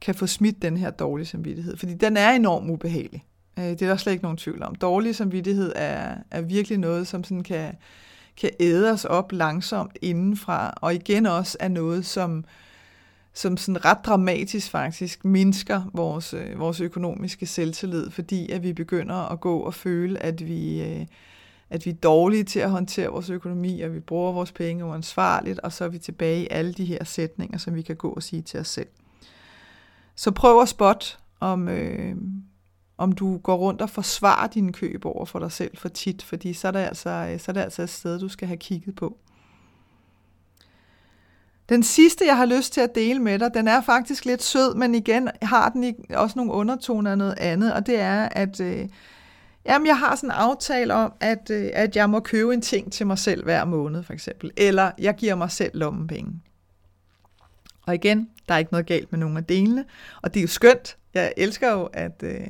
kan 0.00 0.14
få 0.14 0.26
smidt 0.26 0.62
den 0.62 0.76
her 0.76 0.90
dårlige 0.90 1.26
samvittighed. 1.26 1.76
Fordi 1.76 1.94
den 1.94 2.16
er 2.16 2.30
enormt 2.30 2.70
ubehagelig. 2.70 3.24
Øh, 3.58 3.64
det 3.64 3.82
er 3.82 3.88
der 3.88 3.96
slet 3.96 4.12
ikke 4.12 4.24
nogen 4.24 4.38
tvivl 4.38 4.62
om. 4.62 4.74
Dårlig 4.74 5.16
samvittighed 5.16 5.72
er, 5.76 6.16
er 6.30 6.40
virkelig 6.40 6.78
noget, 6.78 7.06
som 7.06 7.24
sådan 7.24 7.42
kan, 7.42 7.74
kan 8.36 8.50
æde 8.60 8.90
os 8.90 9.04
op 9.04 9.32
langsomt 9.32 9.98
indenfra, 10.02 10.74
og 10.76 10.94
igen 10.94 11.26
også 11.26 11.56
er 11.60 11.68
noget, 11.68 12.06
som 12.06 12.44
som 13.34 13.56
sådan 13.56 13.84
ret 13.84 13.98
dramatisk 14.04 14.70
faktisk 14.70 15.24
mindsker 15.24 15.82
vores, 15.94 16.34
øh, 16.34 16.58
vores 16.58 16.80
økonomiske 16.80 17.46
selvtillid, 17.46 18.10
fordi 18.10 18.50
at 18.50 18.62
vi 18.62 18.72
begynder 18.72 19.32
at 19.32 19.40
gå 19.40 19.58
og 19.58 19.74
føle, 19.74 20.22
at 20.22 20.46
vi, 20.46 20.82
øh, 20.82 21.06
at 21.70 21.86
vi 21.86 21.90
er 21.90 21.94
dårlige 21.94 22.44
til 22.44 22.60
at 22.60 22.70
håndtere 22.70 23.08
vores 23.08 23.30
økonomi, 23.30 23.80
og 23.80 23.94
vi 23.94 24.00
bruger 24.00 24.32
vores 24.32 24.52
penge 24.52 24.84
uansvarligt, 24.84 25.58
og 25.58 25.72
så 25.72 25.84
er 25.84 25.88
vi 25.88 25.98
tilbage 25.98 26.42
i 26.42 26.48
alle 26.50 26.72
de 26.72 26.84
her 26.84 27.04
sætninger, 27.04 27.58
som 27.58 27.74
vi 27.74 27.82
kan 27.82 27.96
gå 27.96 28.08
og 28.10 28.22
sige 28.22 28.42
til 28.42 28.60
os 28.60 28.68
selv. 28.68 28.88
Så 30.16 30.30
prøv 30.30 30.62
at 30.62 30.68
spot, 30.68 31.18
om, 31.40 31.68
øh, 31.68 32.16
om 32.98 33.12
du 33.12 33.38
går 33.38 33.56
rundt 33.56 33.82
og 33.82 33.90
forsvarer 33.90 34.46
dine 34.46 34.72
køb 34.72 35.04
over 35.04 35.24
for 35.24 35.38
dig 35.38 35.52
selv 35.52 35.76
for 35.76 35.88
tit, 35.88 36.22
fordi 36.22 36.52
så 36.52 36.68
er 36.68 36.72
det 36.72 36.78
altså, 36.78 37.10
øh, 37.10 37.40
så 37.40 37.50
er 37.50 37.52
det 37.52 37.60
altså 37.60 37.82
et 37.82 37.90
sted, 37.90 38.18
du 38.18 38.28
skal 38.28 38.48
have 38.48 38.58
kigget 38.58 38.94
på. 38.94 39.18
Den 41.70 41.82
sidste, 41.82 42.26
jeg 42.26 42.36
har 42.36 42.46
lyst 42.46 42.72
til 42.72 42.80
at 42.80 42.94
dele 42.94 43.18
med 43.18 43.38
dig, 43.38 43.54
den 43.54 43.68
er 43.68 43.80
faktisk 43.80 44.24
lidt 44.24 44.42
sød, 44.42 44.74
men 44.74 44.94
igen 44.94 45.28
har 45.42 45.68
den 45.68 45.94
også 46.14 46.38
nogle 46.38 46.52
undertoner 46.52 47.10
af 47.10 47.18
noget 47.18 47.38
andet, 47.38 47.74
og 47.74 47.86
det 47.86 48.00
er, 48.00 48.28
at 48.32 48.60
øh, 48.60 48.88
jamen, 49.66 49.86
jeg 49.86 49.98
har 49.98 50.16
sådan 50.16 50.28
en 50.28 50.34
aftale 50.36 50.94
om, 50.94 51.12
at, 51.20 51.50
øh, 51.50 51.70
at 51.72 51.96
jeg 51.96 52.10
må 52.10 52.20
købe 52.20 52.54
en 52.54 52.62
ting 52.62 52.92
til 52.92 53.06
mig 53.06 53.18
selv 53.18 53.44
hver 53.44 53.64
måned, 53.64 54.02
for 54.02 54.12
eksempel, 54.12 54.50
eller 54.56 54.90
jeg 54.98 55.14
giver 55.14 55.34
mig 55.34 55.50
selv 55.50 55.70
lommepenge. 55.74 56.32
Og 57.86 57.94
igen, 57.94 58.28
der 58.48 58.54
er 58.54 58.58
ikke 58.58 58.72
noget 58.72 58.86
galt 58.86 59.12
med 59.12 59.18
nogen 59.18 59.36
af 59.36 59.44
delene, 59.44 59.84
og 60.22 60.34
det 60.34 60.40
er 60.40 60.44
jo 60.44 60.48
skønt. 60.48 60.96
Jeg 61.14 61.32
elsker 61.36 61.72
jo, 61.72 61.84
at, 61.84 62.22
øh, 62.22 62.48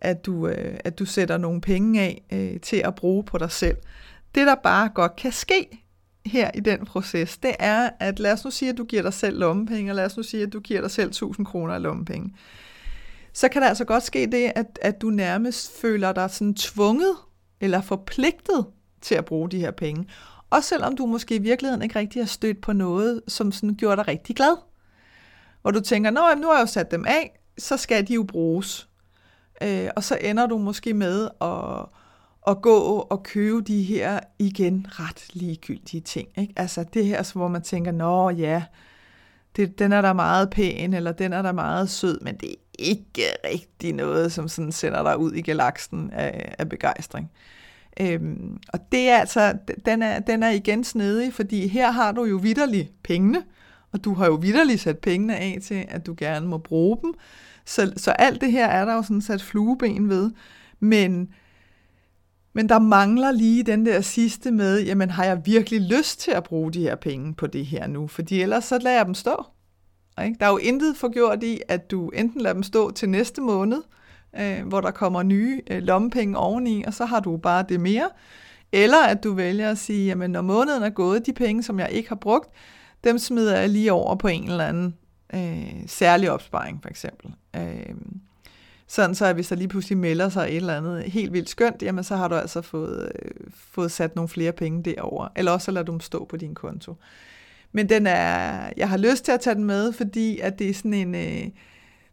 at, 0.00 0.26
du, 0.26 0.48
øh, 0.48 0.78
at 0.84 0.98
du 0.98 1.04
sætter 1.04 1.38
nogle 1.38 1.60
penge 1.60 2.00
af 2.00 2.22
øh, 2.32 2.60
til 2.60 2.76
at 2.76 2.94
bruge 2.94 3.24
på 3.24 3.38
dig 3.38 3.50
selv. 3.50 3.76
Det, 4.34 4.46
der 4.46 4.54
bare 4.54 4.88
godt 4.88 5.16
kan 5.16 5.32
ske, 5.32 5.81
her 6.26 6.50
i 6.54 6.60
den 6.60 6.84
proces, 6.84 7.38
det 7.38 7.54
er, 7.58 7.90
at 8.00 8.18
lad 8.18 8.32
os 8.32 8.44
nu 8.44 8.50
sige, 8.50 8.68
at 8.68 8.78
du 8.78 8.84
giver 8.84 9.02
dig 9.02 9.14
selv 9.14 9.38
lommepenge, 9.38 9.92
og 9.92 9.96
lad 9.96 10.04
os 10.04 10.16
nu 10.16 10.22
sige, 10.22 10.42
at 10.42 10.52
du 10.52 10.60
giver 10.60 10.80
dig 10.80 10.90
selv 10.90 11.08
1000 11.08 11.46
kroner 11.46 11.74
af 11.74 11.82
lommepenge. 11.82 12.34
Så 13.32 13.48
kan 13.48 13.62
der 13.62 13.68
altså 13.68 13.84
godt 13.84 14.02
ske 14.02 14.26
det, 14.32 14.52
at, 14.54 14.78
at 14.82 15.02
du 15.02 15.10
nærmest 15.10 15.80
føler 15.80 16.12
dig 16.12 16.30
sådan 16.30 16.54
tvunget 16.54 17.16
eller 17.60 17.80
forpligtet 17.80 18.66
til 19.00 19.14
at 19.14 19.24
bruge 19.24 19.50
de 19.50 19.58
her 19.58 19.70
penge. 19.70 20.06
Også 20.50 20.68
selvom 20.68 20.96
du 20.96 21.06
måske 21.06 21.34
i 21.34 21.38
virkeligheden 21.38 21.82
ikke 21.82 21.98
rigtig 21.98 22.22
har 22.22 22.26
stødt 22.26 22.60
på 22.60 22.72
noget, 22.72 23.22
som 23.28 23.52
sådan 23.52 23.74
gjorde 23.74 23.96
dig 23.96 24.08
rigtig 24.08 24.36
glad. 24.36 24.56
Hvor 25.62 25.70
du 25.70 25.80
tænker, 25.80 26.10
Nå, 26.10 26.20
nu 26.36 26.46
har 26.46 26.54
jeg 26.54 26.60
jo 26.60 26.66
sat 26.66 26.90
dem 26.90 27.04
af, 27.08 27.40
så 27.58 27.76
skal 27.76 28.08
de 28.08 28.14
jo 28.14 28.22
bruges. 28.22 28.88
Øh, 29.62 29.88
og 29.96 30.04
så 30.04 30.18
ender 30.20 30.46
du 30.46 30.58
måske 30.58 30.94
med 30.94 31.28
at 31.40 31.88
at 32.46 32.62
gå 32.62 33.06
og 33.10 33.22
købe 33.22 33.60
de 33.60 33.82
her 33.82 34.20
igen 34.38 34.86
ret 34.90 35.26
ligegyldige 35.32 36.00
ting. 36.00 36.28
Ikke? 36.36 36.52
Altså 36.56 36.84
det 36.94 37.06
her, 37.06 37.32
hvor 37.32 37.48
man 37.48 37.62
tænker, 37.62 37.92
nå 37.92 38.30
ja, 38.30 38.62
det, 39.56 39.78
den 39.78 39.92
er 39.92 40.02
der 40.02 40.12
meget 40.12 40.50
pæn, 40.50 40.94
eller 40.94 41.12
den 41.12 41.32
er 41.32 41.42
der 41.42 41.52
meget 41.52 41.90
sød, 41.90 42.20
men 42.20 42.36
det 42.36 42.50
er 42.50 42.54
ikke 42.78 43.22
rigtig 43.44 43.92
noget, 43.92 44.32
som 44.32 44.48
sådan 44.48 44.72
sender 44.72 45.02
dig 45.02 45.18
ud 45.18 45.32
i 45.32 45.40
galaksen 45.40 46.10
af, 46.12 46.54
af 46.58 46.68
begejstring. 46.68 47.30
Øhm, 48.00 48.58
og 48.68 48.78
det 48.92 49.08
er 49.08 49.16
altså, 49.16 49.54
den 49.86 50.02
er, 50.02 50.18
den 50.18 50.42
er 50.42 50.50
igen 50.50 50.84
snedig, 50.84 51.32
fordi 51.32 51.68
her 51.68 51.90
har 51.90 52.12
du 52.12 52.24
jo 52.24 52.36
vidderligt 52.36 53.02
pengene, 53.02 53.42
og 53.92 54.04
du 54.04 54.14
har 54.14 54.26
jo 54.26 54.34
vidderligt 54.34 54.80
sat 54.80 54.98
pengene 54.98 55.36
af 55.36 55.58
til, 55.62 55.84
at 55.88 56.06
du 56.06 56.14
gerne 56.18 56.46
må 56.46 56.58
bruge 56.58 56.98
dem. 57.02 57.14
Så, 57.64 57.92
så 57.96 58.10
alt 58.10 58.40
det 58.40 58.52
her 58.52 58.66
er 58.66 58.84
der 58.84 58.94
jo 58.94 59.02
sådan 59.02 59.20
sat 59.20 59.42
flueben 59.42 60.08
ved. 60.08 60.30
Men 60.80 61.28
men 62.52 62.68
der 62.68 62.78
mangler 62.78 63.30
lige 63.30 63.62
den 63.62 63.86
der 63.86 64.00
sidste 64.00 64.50
med, 64.50 64.82
jamen 64.82 65.10
har 65.10 65.24
jeg 65.24 65.42
virkelig 65.44 65.80
lyst 65.80 66.20
til 66.20 66.30
at 66.30 66.44
bruge 66.44 66.72
de 66.72 66.80
her 66.80 66.94
penge 66.94 67.34
på 67.34 67.46
det 67.46 67.66
her 67.66 67.86
nu? 67.86 68.06
Fordi 68.06 68.42
ellers 68.42 68.64
så 68.64 68.78
lader 68.78 68.96
jeg 68.96 69.06
dem 69.06 69.14
stå. 69.14 69.44
Ikke? 70.24 70.36
Der 70.40 70.46
er 70.46 70.50
jo 70.50 70.56
intet 70.56 70.96
forgjort 70.96 71.42
i, 71.42 71.60
at 71.68 71.90
du 71.90 72.08
enten 72.08 72.40
lader 72.40 72.54
dem 72.54 72.62
stå 72.62 72.90
til 72.90 73.08
næste 73.08 73.40
måned, 73.40 73.82
øh, 74.40 74.66
hvor 74.66 74.80
der 74.80 74.90
kommer 74.90 75.22
nye 75.22 75.60
øh, 75.70 75.82
lommepenge 75.82 76.36
oveni, 76.36 76.84
og 76.86 76.94
så 76.94 77.04
har 77.04 77.20
du 77.20 77.36
bare 77.36 77.64
det 77.68 77.80
mere. 77.80 78.10
Eller 78.72 79.06
at 79.06 79.24
du 79.24 79.34
vælger 79.34 79.70
at 79.70 79.78
sige, 79.78 80.06
jamen 80.06 80.30
når 80.30 80.42
måneden 80.42 80.82
er 80.82 80.90
gået, 80.90 81.26
de 81.26 81.32
penge, 81.32 81.62
som 81.62 81.78
jeg 81.78 81.90
ikke 81.90 82.08
har 82.08 82.16
brugt, 82.16 82.48
dem 83.04 83.18
smider 83.18 83.56
jeg 83.56 83.68
lige 83.68 83.92
over 83.92 84.14
på 84.14 84.28
en 84.28 84.50
eller 84.50 84.66
anden 84.66 84.94
øh, 85.34 85.82
særlig 85.86 86.30
opsparing, 86.30 86.82
for 86.82 86.88
eksempel. 86.88 87.34
Øh, 87.56 87.94
sådan 88.92 89.14
så, 89.14 89.26
at 89.26 89.34
hvis 89.34 89.48
der 89.48 89.56
lige 89.56 89.68
pludselig 89.68 89.98
melder 89.98 90.28
sig 90.28 90.48
et 90.48 90.56
eller 90.56 90.76
andet 90.76 91.02
helt 91.02 91.32
vildt 91.32 91.48
skønt, 91.48 91.82
jamen 91.82 92.04
så 92.04 92.16
har 92.16 92.28
du 92.28 92.34
altså 92.34 92.62
fået, 92.62 93.12
øh, 93.22 93.30
fået 93.50 93.92
sat 93.92 94.16
nogle 94.16 94.28
flere 94.28 94.52
penge 94.52 94.82
derover. 94.82 95.28
Eller 95.36 95.52
også 95.52 95.64
så 95.64 95.70
lader 95.70 95.84
du 95.84 95.92
dem 95.92 96.00
stå 96.00 96.24
på 96.24 96.36
din 96.36 96.54
konto. 96.54 96.96
Men 97.72 97.88
den 97.88 98.06
er, 98.06 98.70
jeg 98.76 98.88
har 98.88 98.96
lyst 98.96 99.24
til 99.24 99.32
at 99.32 99.40
tage 99.40 99.54
den 99.54 99.64
med, 99.64 99.92
fordi 99.92 100.38
at 100.38 100.58
det 100.58 100.70
er 100.70 100.74
sådan 100.74 100.94
en, 100.94 101.14
øh, 101.14 101.48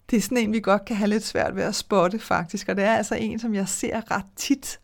det 0.09 0.17
er 0.17 0.21
sådan 0.21 0.37
en, 0.37 0.53
vi 0.53 0.59
godt 0.59 0.85
kan 0.85 0.95
have 0.95 1.07
lidt 1.07 1.25
svært 1.25 1.55
ved 1.55 1.63
at 1.63 1.75
spotte 1.75 2.19
faktisk. 2.19 2.69
Og 2.69 2.75
det 2.75 2.83
er 2.83 2.93
altså 2.93 3.15
en, 3.15 3.39
som 3.39 3.55
jeg 3.55 3.67
ser 3.67 4.11
ret 4.11 4.25
tit. 4.35 4.79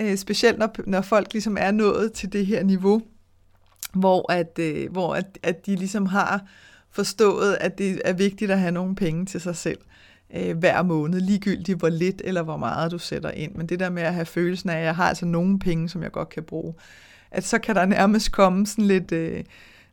Øh, 0.00 0.16
specielt 0.16 0.58
når, 0.58 0.74
når 0.86 1.00
folk 1.00 1.32
ligesom 1.32 1.56
er 1.60 1.70
nået 1.70 2.12
til 2.12 2.32
det 2.32 2.46
her 2.46 2.62
niveau, 2.62 3.02
hvor, 3.94 4.32
at, 4.32 4.58
øh, 4.58 4.92
hvor 4.92 5.14
at, 5.14 5.38
at 5.42 5.66
de 5.66 5.76
ligesom 5.76 6.06
har 6.06 6.46
forstået, 6.90 7.58
at 7.60 7.78
det 7.78 8.02
er 8.04 8.12
vigtigt 8.12 8.50
at 8.50 8.60
have 8.60 8.72
nogle 8.72 8.94
penge 8.94 9.26
til 9.26 9.40
sig 9.40 9.56
selv 9.56 9.78
øh, 9.80 10.02
Øh, 10.36 10.58
hver 10.58 10.82
måned, 10.82 11.20
ligegyldigt 11.20 11.78
hvor 11.78 11.88
lidt 11.88 12.22
eller 12.24 12.42
hvor 12.42 12.56
meget 12.56 12.92
du 12.92 12.98
sætter 12.98 13.30
ind. 13.30 13.54
Men 13.54 13.66
det 13.66 13.80
der 13.80 13.90
med 13.90 14.02
at 14.02 14.14
have 14.14 14.26
følelsen 14.26 14.70
af, 14.70 14.78
at 14.78 14.84
jeg 14.84 14.96
har 14.96 15.08
altså 15.08 15.26
nogle 15.26 15.58
penge, 15.58 15.88
som 15.88 16.02
jeg 16.02 16.12
godt 16.12 16.28
kan 16.28 16.42
bruge, 16.42 16.74
at 17.30 17.44
så 17.44 17.58
kan 17.58 17.74
der 17.74 17.86
nærmest 17.86 18.32
komme 18.32 18.66
sådan 18.66 18.84
lidt, 18.84 19.12
øh, 19.12 19.44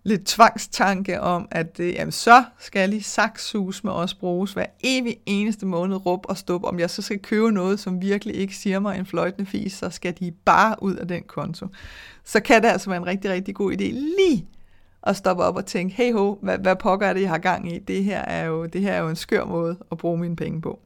lidt 0.03 0.25
tvangstanke 0.25 1.21
om, 1.21 1.47
at 1.51 1.79
øh, 1.79 1.93
jamen, 1.93 2.11
så 2.11 2.43
skal 2.59 2.89
lige 2.89 3.03
saksus 3.03 3.83
med 3.83 3.91
os 3.91 4.13
bruges 4.13 4.53
hver 4.53 4.65
evig 4.83 5.17
eneste 5.25 5.65
måned, 5.65 6.05
råb 6.05 6.25
og 6.29 6.37
stop. 6.37 6.63
Om 6.63 6.79
jeg 6.79 6.89
så 6.89 7.01
skal 7.01 7.19
købe 7.19 7.51
noget, 7.51 7.79
som 7.79 8.01
virkelig 8.01 8.35
ikke 8.35 8.55
siger 8.55 8.79
mig 8.79 8.99
en 8.99 9.05
fløjtende 9.05 9.49
fis, 9.49 9.73
så 9.73 9.89
skal 9.89 10.13
de 10.19 10.31
bare 10.31 10.75
ud 10.83 10.95
af 10.95 11.07
den 11.07 11.23
konto. 11.23 11.67
Så 12.23 12.39
kan 12.39 12.63
det 12.63 12.67
altså 12.67 12.89
være 12.89 12.97
en 12.97 13.07
rigtig, 13.07 13.31
rigtig 13.31 13.55
god 13.55 13.71
idé 13.71 13.83
lige 13.83 14.45
og 15.01 15.15
stoppe 15.15 15.43
op 15.43 15.55
og 15.55 15.65
tænke, 15.65 15.95
hey 15.95 16.13
ho, 16.13 16.35
hvad, 16.41 16.57
hvad 16.57 16.75
pokker 16.75 17.07
er 17.07 17.13
det, 17.13 17.21
jeg 17.21 17.29
har 17.29 17.37
gang 17.37 17.73
i? 17.73 17.79
Det 17.79 18.03
her, 18.03 18.19
er 18.19 18.45
jo, 18.45 18.65
det 18.65 18.81
her 18.81 18.93
er 18.93 18.99
jo 18.99 19.09
en 19.09 19.15
skør 19.15 19.45
måde 19.45 19.77
at 19.91 19.97
bruge 19.97 20.17
mine 20.17 20.35
penge 20.35 20.61
på. 20.61 20.79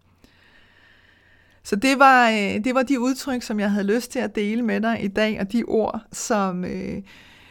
Så 1.64 1.76
det 1.76 2.00
var, 2.00 2.30
øh, 2.30 2.64
det 2.64 2.76
var 2.76 2.84
de 2.84 3.00
udtryk, 3.00 3.42
som 3.42 3.60
jeg 3.60 3.72
havde 3.72 3.88
lyst 3.96 4.12
til 4.12 4.20
at 4.20 4.36
dele 4.36 4.62
med 4.62 4.82
dig 4.82 5.04
i 5.04 5.08
dag, 5.08 5.40
og 5.40 5.52
de 5.52 5.64
ord, 5.64 6.02
som, 6.12 6.66
øh, 6.66 7.02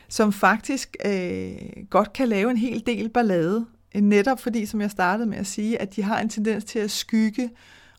som 0.08 0.32
faktisk 0.32 0.96
øh, 1.06 1.52
godt 1.90 2.12
kan 2.12 2.28
lave 2.28 2.50
en 2.50 2.56
hel 2.56 2.82
del 2.86 3.08
ballade. 3.08 3.66
Netop 3.94 4.40
fordi, 4.40 4.66
som 4.66 4.80
jeg 4.80 4.90
startede 4.90 5.28
med 5.28 5.38
at 5.38 5.46
sige, 5.46 5.82
at 5.82 5.96
de 5.96 6.02
har 6.02 6.20
en 6.20 6.28
tendens 6.28 6.64
til 6.64 6.78
at 6.78 6.90
skygge 6.90 7.50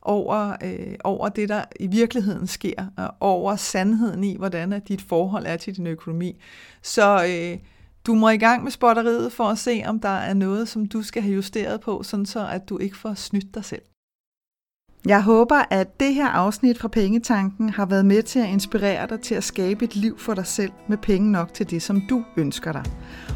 over, 0.01 0.55
øh, 0.63 0.95
over 1.03 1.29
det, 1.29 1.49
der 1.49 1.63
i 1.79 1.87
virkeligheden 1.87 2.47
sker, 2.47 2.85
og 2.97 3.13
over 3.19 3.55
sandheden 3.55 4.23
i, 4.23 4.37
hvordan 4.37 4.73
at 4.73 4.87
dit 4.87 5.01
forhold 5.01 5.45
er 5.45 5.57
til 5.57 5.75
din 5.77 5.87
økonomi. 5.87 6.41
Så 6.81 7.25
øh, 7.25 7.57
du 8.07 8.15
må 8.15 8.29
i 8.29 8.37
gang 8.37 8.63
med 8.63 8.71
spotteriet 8.71 9.33
for 9.33 9.43
at 9.43 9.57
se, 9.57 9.83
om 9.85 9.99
der 9.99 10.09
er 10.09 10.33
noget, 10.33 10.67
som 10.67 10.85
du 10.85 11.03
skal 11.03 11.21
have 11.21 11.35
justeret 11.35 11.81
på, 11.81 12.03
sådan 12.03 12.25
så 12.25 12.47
at 12.47 12.69
du 12.69 12.77
ikke 12.77 12.97
får 12.97 13.13
snydt 13.13 13.55
dig 13.55 13.65
selv. 13.65 13.81
Jeg 15.05 15.23
håber, 15.23 15.63
at 15.69 15.99
det 15.99 16.13
her 16.13 16.27
afsnit 16.27 16.79
fra 16.79 16.87
Pengetanken 16.87 17.69
har 17.69 17.85
været 17.85 18.05
med 18.05 18.23
til 18.23 18.39
at 18.39 18.49
inspirere 18.49 19.07
dig 19.07 19.19
til 19.19 19.35
at 19.35 19.43
skabe 19.43 19.85
et 19.85 19.95
liv 19.95 20.19
for 20.19 20.33
dig 20.33 20.47
selv 20.47 20.71
med 20.89 20.97
penge 20.97 21.31
nok 21.31 21.53
til 21.53 21.69
det, 21.69 21.81
som 21.81 22.01
du 22.09 22.23
ønsker 22.37 22.71
dig. 22.71 22.83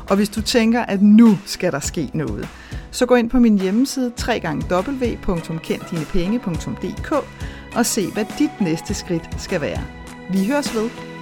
Og 0.09 0.15
hvis 0.15 0.29
du 0.29 0.41
tænker, 0.41 0.81
at 0.81 1.01
nu 1.01 1.37
skal 1.45 1.71
der 1.71 1.79
ske 1.79 2.11
noget, 2.13 2.47
så 2.91 3.05
gå 3.05 3.15
ind 3.15 3.29
på 3.29 3.39
min 3.39 3.59
hjemmeside 3.59 4.11
www.kenddinepenge.dk 4.27 7.11
og 7.75 7.85
se, 7.85 8.11
hvad 8.13 8.25
dit 8.39 8.61
næste 8.61 8.93
skridt 8.93 9.41
skal 9.41 9.61
være. 9.61 9.83
Vi 10.31 10.47
høres 10.47 10.75
ved. 10.75 11.16